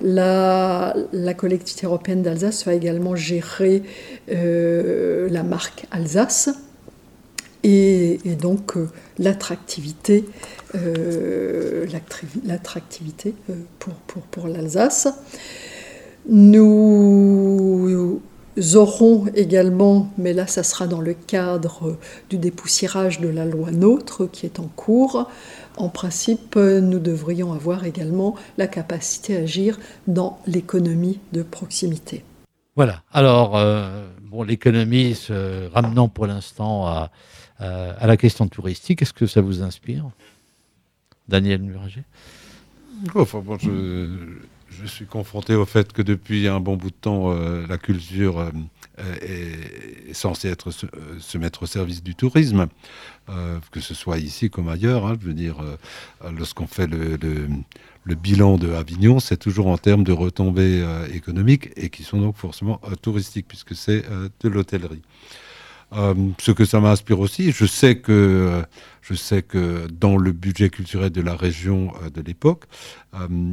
La, 0.00 0.94
collectivité 1.36 1.86
européenne 1.86 2.22
d'Alsace 2.22 2.64
va 2.64 2.74
également 2.74 3.16
gérer 3.16 3.82
euh, 4.30 5.28
la 5.30 5.42
marque 5.42 5.86
Alsace 5.90 6.50
et, 7.64 8.18
donc 8.40 8.76
euh, 8.76 8.88
l'attractivité 9.18 10.24
euh, 10.74 11.86
pour, 13.78 13.94
pour, 13.94 14.22
pour 14.22 14.48
l'Alsace. 14.48 15.08
Nous 16.28 17.37
aurons 18.74 19.26
également, 19.34 20.10
mais 20.18 20.32
là 20.32 20.46
ça 20.46 20.62
sera 20.62 20.86
dans 20.86 21.00
le 21.00 21.14
cadre 21.14 21.96
du 22.30 22.38
dépoussiérage 22.38 23.20
de 23.20 23.28
la 23.28 23.44
loi 23.44 23.70
NOTRe 23.70 24.30
qui 24.30 24.46
est 24.46 24.60
en 24.60 24.68
cours, 24.76 25.28
en 25.76 25.88
principe, 25.88 26.56
nous 26.56 26.98
devrions 26.98 27.52
avoir 27.52 27.84
également 27.84 28.34
la 28.56 28.66
capacité 28.66 29.36
à 29.36 29.40
agir 29.40 29.78
dans 30.06 30.40
l'économie 30.46 31.20
de 31.32 31.42
proximité. 31.42 32.24
Voilà. 32.74 33.02
Alors, 33.12 33.56
euh, 33.56 34.06
bon, 34.22 34.42
l'économie, 34.42 35.14
se 35.14 35.68
ramenant 35.70 36.08
pour 36.08 36.26
l'instant 36.26 36.86
à, 36.86 37.10
à, 37.58 38.06
la 38.06 38.16
question 38.16 38.48
touristique, 38.48 39.02
est-ce 39.02 39.12
que 39.12 39.26
ça 39.26 39.40
vous 39.40 39.62
inspire? 39.62 40.08
Daniel 41.28 41.62
Murager 41.62 42.04
enfin, 43.14 43.40
bon, 43.40 43.58
je, 43.58 44.08
je, 44.70 44.86
suis 44.86 45.06
confronté 45.06 45.54
au 45.54 45.66
fait 45.66 45.92
que 45.92 46.02
depuis 46.02 46.48
un 46.48 46.60
bon 46.60 46.76
bout 46.76 46.90
de 46.90 46.94
temps, 46.94 47.32
euh, 47.32 47.66
la 47.66 47.78
culture 47.78 48.38
euh, 48.38 48.50
est, 49.20 50.12
censée 50.14 50.48
être, 50.48 50.70
se, 50.70 51.38
mettre 51.38 51.64
au 51.64 51.66
service 51.66 52.02
du 52.02 52.14
tourisme. 52.14 52.68
Euh, 53.30 53.58
que 53.72 53.80
ce 53.80 53.92
soit 53.92 54.18
ici 54.18 54.48
comme 54.48 54.68
ailleurs. 54.68 55.06
Hein, 55.06 55.16
je 55.20 55.26
veux 55.26 55.34
dire, 55.34 55.56
euh, 55.60 55.76
lorsqu'on 56.32 56.66
fait 56.66 56.86
le, 56.86 57.48
bilan 58.14 58.56
de 58.56 58.72
Avignon, 58.72 59.20
c'est 59.20 59.36
toujours 59.36 59.66
en 59.66 59.76
termes 59.76 60.02
de 60.02 60.12
retombées 60.12 60.80
euh, 60.82 61.06
économiques 61.12 61.70
et 61.76 61.90
qui 61.90 62.04
sont 62.04 62.20
donc 62.20 62.36
forcément 62.36 62.80
touristiques, 63.02 63.46
puisque 63.46 63.74
c'est 63.74 64.02
de 64.40 64.48
l'hôtellerie. 64.48 65.02
Euh, 65.94 66.14
ce 66.38 66.50
que 66.50 66.64
ça 66.64 66.80
m'inspire 66.80 67.20
aussi, 67.20 67.50
je 67.50 67.64
sais 67.64 67.96
que 67.96 68.12
euh, 68.12 68.62
je 69.00 69.14
sais 69.14 69.40
que 69.40 69.86
dans 69.86 70.18
le 70.18 70.32
budget 70.32 70.68
culturel 70.68 71.10
de 71.10 71.22
la 71.22 71.34
région 71.34 71.92
euh, 72.02 72.10
de 72.10 72.20
l'époque, 72.20 72.64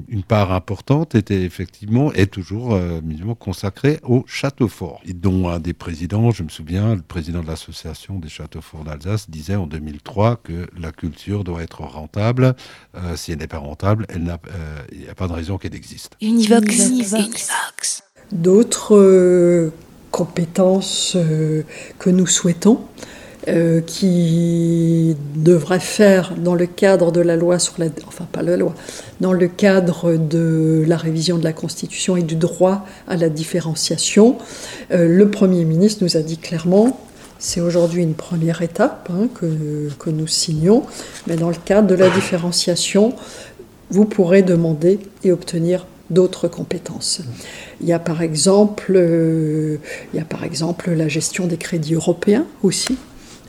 une 0.09 0.21
part 0.21 0.51
importante 0.51 1.15
était 1.15 1.41
effectivement 1.41 2.11
est 2.11 2.27
toujours 2.27 2.77
consacrée 3.39 3.99
au 4.03 4.23
château 4.27 4.67
fort, 4.67 5.01
et 5.05 5.13
dont 5.13 5.49
un 5.49 5.59
des 5.59 5.73
présidents, 5.73 6.29
je 6.29 6.43
me 6.43 6.49
souviens, 6.49 6.93
le 6.93 7.01
président 7.01 7.41
de 7.41 7.47
l'association 7.47 8.19
des 8.19 8.27
châteaux 8.27 8.61
forts 8.61 8.83
d'Alsace 8.83 9.29
disait 9.29 9.55
en 9.55 9.65
2003 9.65 10.35
que 10.43 10.67
la 10.77 10.91
culture 10.91 11.43
doit 11.43 11.63
être 11.63 11.81
rentable. 11.81 12.53
si 13.15 13.31
elle 13.31 13.39
n'est 13.39 13.47
pas 13.47 13.57
rentable, 13.57 14.05
il 14.13 14.23
n'y 14.23 14.29
a 15.09 15.15
pas 15.15 15.27
de 15.27 15.33
raison 15.33 15.57
qu'elle 15.57 15.73
existe. 15.73 16.15
Univox. 16.21 16.89
Univox. 16.89 18.03
D'autres 18.33 19.71
compétences 20.15 21.17
euh, 21.17 21.63
que 21.99 22.09
nous 22.09 22.25
souhaitons, 22.25 22.79
euh, 23.49 23.81
qui 23.81 25.13
devrait 25.35 25.81
faire 25.81 26.35
dans 26.37 26.55
le 26.55 26.67
cadre 26.67 27.11
de 27.11 27.19
la 27.19 27.35
loi 27.35 27.59
sur 27.59 27.73
la, 27.79 27.87
enfin 28.07 28.25
pas 28.31 28.41
la 28.41 28.55
loi, 28.55 28.73
dans 29.19 29.33
le 29.33 29.49
cadre 29.49 30.13
de 30.13 30.85
la 30.87 30.95
révision 30.95 31.37
de 31.37 31.43
la 31.43 31.51
Constitution 31.51 32.15
et 32.15 32.21
du 32.21 32.37
droit 32.37 32.85
à 33.09 33.17
la 33.17 33.27
différenciation. 33.27 34.37
Euh, 34.91 35.05
le 35.05 35.29
Premier 35.29 35.65
ministre 35.65 36.01
nous 36.01 36.15
a 36.15 36.21
dit 36.21 36.37
clairement, 36.37 36.97
c'est 37.37 37.59
aujourd'hui 37.59 38.01
une 38.01 38.13
première 38.13 38.61
étape 38.61 39.09
hein, 39.13 39.27
que, 39.35 39.89
que 39.99 40.09
nous 40.09 40.27
signons, 40.27 40.83
mais 41.27 41.35
dans 41.35 41.49
le 41.49 41.57
cadre 41.65 41.89
de 41.89 41.95
la 41.95 42.09
différenciation, 42.09 43.13
vous 43.89 44.05
pourrez 44.05 44.43
demander 44.43 44.97
et 45.25 45.33
obtenir 45.33 45.85
d'autres 46.09 46.47
compétences. 46.47 47.21
Il 47.81 47.87
y 47.87 47.93
a 47.93 47.99
par 47.99 48.21
exemple, 48.21 48.93
euh, 48.95 49.77
il 50.13 50.17
y 50.17 50.21
a 50.21 50.25
par 50.25 50.43
exemple 50.43 50.91
la 50.91 51.07
gestion 51.07 51.47
des 51.47 51.57
crédits 51.57 51.95
européens 51.95 52.45
aussi, 52.63 52.97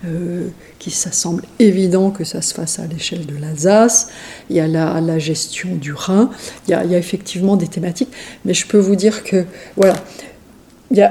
euh, 0.04 0.48
qui 0.78 0.90
ça 0.90 1.10
semble 1.10 1.42
évident 1.58 2.10
que 2.10 2.24
ça 2.24 2.42
se 2.42 2.54
fasse 2.54 2.78
à 2.78 2.86
l'échelle 2.86 3.26
de 3.26 3.36
l'Alsace. 3.36 4.08
Il 4.50 4.56
y 4.56 4.60
a 4.60 4.68
la, 4.68 5.18
gestion 5.18 5.74
du 5.74 5.92
Rhin. 5.92 6.30
Il 6.66 6.70
y, 6.70 6.74
a, 6.74 6.84
il 6.84 6.90
y, 6.90 6.94
a, 6.94 6.98
effectivement 6.98 7.56
des 7.56 7.68
thématiques, 7.68 8.12
mais 8.44 8.54
je 8.54 8.66
peux 8.66 8.78
vous 8.78 8.96
dire 8.96 9.24
que 9.24 9.44
voilà, 9.76 9.94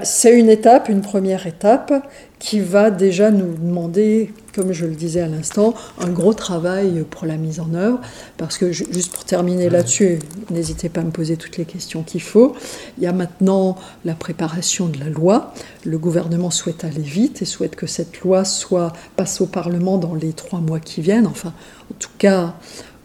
c'est 0.03 0.37
une 0.37 0.49
étape, 0.49 0.89
une 0.89 1.01
première 1.01 1.47
étape 1.47 1.93
qui 2.39 2.59
va 2.59 2.91
déjà 2.91 3.31
nous 3.31 3.55
demander, 3.55 4.33
comme 4.53 4.71
je 4.71 4.85
le 4.85 4.93
disais 4.93 5.21
à 5.21 5.27
l'instant, 5.27 5.73
un 5.99 6.09
gros 6.09 6.33
travail 6.33 7.03
pour 7.09 7.25
la 7.25 7.37
mise 7.37 7.59
en 7.59 7.73
œuvre. 7.73 7.99
Parce 8.37 8.57
que 8.57 8.71
juste 8.71 9.13
pour 9.13 9.25
terminer 9.25 9.69
là-dessus, 9.69 10.19
n'hésitez 10.49 10.89
pas 10.89 11.01
à 11.01 11.03
me 11.03 11.11
poser 11.11 11.37
toutes 11.37 11.57
les 11.57 11.65
questions 11.65 12.03
qu'il 12.03 12.21
faut. 12.21 12.55
Il 12.97 13.03
y 13.03 13.07
a 13.07 13.13
maintenant 13.13 13.77
la 14.05 14.13
préparation 14.13 14.87
de 14.87 14.99
la 14.99 15.09
loi. 15.09 15.53
Le 15.85 15.97
gouvernement 15.97 16.51
souhaite 16.51 16.83
aller 16.83 17.01
vite 17.01 17.41
et 17.41 17.45
souhaite 17.45 17.75
que 17.75 17.87
cette 17.87 18.21
loi 18.21 18.45
soit 18.45 18.93
passe 19.15 19.41
au 19.41 19.45
Parlement 19.45 19.97
dans 19.97 20.15
les 20.15 20.33
trois 20.33 20.59
mois 20.59 20.79
qui 20.79 21.01
viennent. 21.01 21.27
Enfin, 21.27 21.53
en 21.91 21.95
tout 21.99 22.09
cas, 22.17 22.55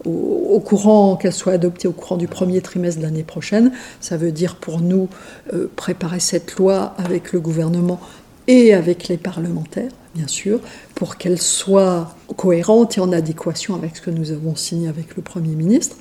au, 0.05 0.61
courant, 0.61 1.17
qu'elle 1.17 1.33
soit 1.33 1.53
adoptée 1.53 1.89
au 1.89 1.93
courant 1.93 2.17
du 2.17 2.29
premier 2.29 2.61
trimestre 2.61 3.01
de 3.01 3.05
l'année 3.05 3.23
prochaine. 3.23 3.73
Ça 4.01 4.17
veut 4.17 4.33
dire 4.33 4.57
pour 4.57 4.81
nous 4.81 5.09
euh, 5.53 5.71
préparer 5.77 6.21
cette 6.21 6.57
loi 6.57 6.95
avec 6.99 7.33
le 7.33 7.41
gouvernement 7.41 8.01
et 8.47 8.73
avec 8.75 9.09
les 9.09 9.17
parlementaires, 9.17 9.93
bien 10.15 10.27
sûr, 10.27 10.61
pour 10.95 11.17
qu'elle 11.17 11.41
soit 11.41 12.17
cohérente 12.37 12.99
et 12.99 13.01
en 13.01 13.13
adéquation 13.13 13.75
avec 13.75 13.97
ce 13.97 14.01
que 14.01 14.11
nous 14.11 14.33
avons 14.33 14.57
signé 14.57 14.89
avec 14.89 15.17
le 15.17 15.23
Premier 15.23 15.55
ministre. 15.55 15.97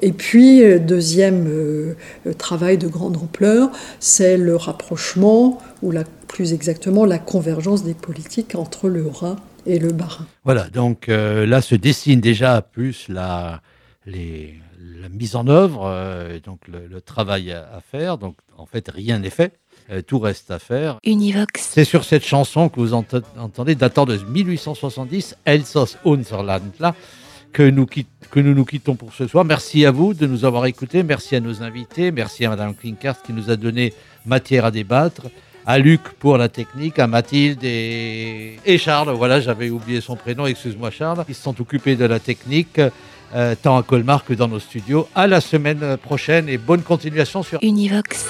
Et 0.00 0.12
puis, 0.12 0.62
euh, 0.62 0.78
deuxième 0.78 1.46
euh, 1.48 1.94
travail 2.38 2.78
de 2.78 2.86
grande 2.86 3.16
ampleur, 3.16 3.70
c'est 3.98 4.36
le 4.36 4.56
rapprochement, 4.56 5.58
ou 5.82 5.92
plus 6.28 6.52
exactement 6.52 7.04
la 7.04 7.18
convergence 7.18 7.84
des 7.84 7.94
politiques 7.94 8.54
entre 8.54 8.88
le 8.88 9.06
Rhin 9.06 9.36
et 9.66 9.78
le 9.78 9.92
Bas-Rhin. 9.92 10.26
Voilà, 10.44 10.68
donc 10.68 11.08
euh, 11.08 11.46
là 11.46 11.62
se 11.62 11.74
dessine 11.74 12.20
déjà 12.20 12.62
plus 12.62 13.08
la, 13.08 13.60
les, 14.06 14.54
la 15.00 15.08
mise 15.08 15.36
en 15.36 15.46
œuvre, 15.48 15.86
euh, 15.86 16.38
donc 16.40 16.66
le, 16.68 16.86
le, 16.86 17.00
travail 17.00 17.52
à, 17.52 17.68
à, 17.74 17.80
faire. 17.80 18.18
Donc 18.18 18.36
en 18.56 18.66
fait, 18.66 18.88
rien 18.92 19.18
n'est 19.18 19.30
fait. 19.30 19.58
Euh, 19.90 20.00
tout 20.00 20.18
reste 20.18 20.50
à 20.50 20.58
faire. 20.58 20.98
Univox. 21.04 21.60
C'est 21.60 21.84
sur 21.84 22.04
cette 22.04 22.24
chanson 22.24 22.68
que 22.68 22.78
vous 22.78 22.94
ent 22.94 23.04
entendez, 23.38 23.74
datant 23.74 24.04
de 24.04 24.16
1870, 24.16 25.36
Elsass 25.44 25.98
Unserland, 26.06 26.62
là, 26.78 26.94
que 27.52 27.68
nous, 27.68 27.86
que 27.86 28.40
nous 28.40 28.54
nous 28.54 28.64
quittons 28.64 28.94
pour 28.94 29.12
ce 29.12 29.26
soir. 29.26 29.44
Merci 29.44 29.84
à 29.84 29.90
vous 29.90 30.14
de 30.14 30.26
nous 30.26 30.44
avoir 30.44 30.66
écoutés. 30.66 31.02
Merci 31.02 31.36
à 31.36 31.40
nos 31.40 31.62
invités. 31.62 32.12
Merci 32.12 32.44
à 32.44 32.50
Madame 32.50 32.74
Klinkert 32.74 33.22
qui 33.22 33.32
nous 33.32 33.50
a 33.50 33.56
donné 33.56 33.92
matière 34.24 34.64
à 34.64 34.70
débattre 34.70 35.22
à 35.66 35.78
Luc 35.78 36.02
pour 36.18 36.36
la 36.38 36.48
technique, 36.48 36.98
à 36.98 37.06
Mathilde 37.06 37.62
et, 37.62 38.58
et 38.64 38.78
Charles, 38.78 39.10
voilà, 39.10 39.40
j'avais 39.40 39.70
oublié 39.70 40.00
son 40.00 40.16
prénom, 40.16 40.46
excuse-moi 40.46 40.90
Charles, 40.90 41.24
ils 41.28 41.34
se 41.34 41.42
sont 41.42 41.60
occupés 41.60 41.96
de 41.96 42.04
la 42.04 42.18
technique, 42.18 42.80
euh, 43.34 43.54
tant 43.60 43.76
à 43.78 43.82
Colmar 43.82 44.24
que 44.24 44.34
dans 44.34 44.48
nos 44.48 44.60
studios. 44.60 45.08
À 45.14 45.26
la 45.26 45.40
semaine 45.40 45.96
prochaine 45.96 46.48
et 46.48 46.58
bonne 46.58 46.82
continuation 46.82 47.42
sur 47.42 47.58
Univox. 47.62 48.26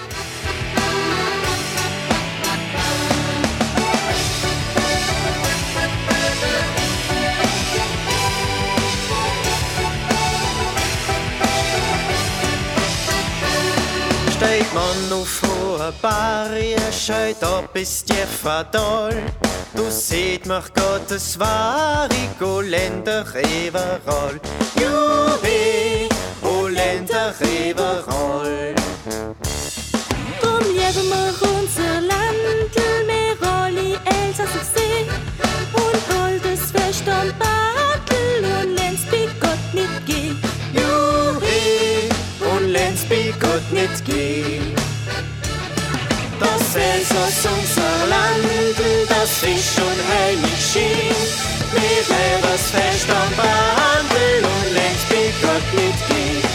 man 14.75 15.13
auf 15.13 15.52
hohen 15.83 15.95
Bergen 16.01 16.93
scheut 16.93 17.43
ab 17.43 17.73
bis 17.73 18.05
tiefer 18.05 18.71
Tal. 18.71 19.15
Du 19.75 19.91
seht 19.91 20.47
mich 20.47 20.73
Gottes 20.75 21.39
wahre 21.39 22.09
Länder 22.63 23.25
überall. 23.35 24.41
Juhu, 24.79 26.09
o 26.43 26.69
Länder 26.69 27.35
überall. 27.41 28.75
Drum 30.41 30.65
lieben 30.69 31.09
wir 31.09 31.49
unser 31.51 32.01
Land, 32.01 32.75
wir 33.07 33.49
alle 33.49 33.99
Elsass 34.05 34.55
See. 34.75 35.07
Und 35.73 36.01
goldes 36.09 36.71
Fest 36.71 37.09
am 37.09 37.33
Bartel 37.39 38.45
und 38.45 38.75
lässt 38.77 39.11
bei 39.11 39.29
Gott 39.41 39.75
nicht 39.75 40.07
gehen. 40.07 40.37
Juhu, 40.73 42.55
und 42.55 42.69
lässt 42.69 43.09
bei 43.09 43.33
Gott 43.41 43.73
nicht 43.73 44.05
gehen. 44.05 44.82
Jesus 47.03 47.47
unser 47.47 48.07
Land, 48.07 49.09
das 49.09 49.43
Licht 49.43 49.75
schon 49.75 49.99
heilig 50.15 50.65
schien. 50.73 51.17
Mit 51.73 52.07
Lebers 52.07 52.71
Verstand 52.71 53.37
Handel 53.39 54.45
und 54.45 54.73
längst 54.73 55.11
mit 55.11 55.43
Gott 55.43 55.67
mitgeht. 55.75 56.52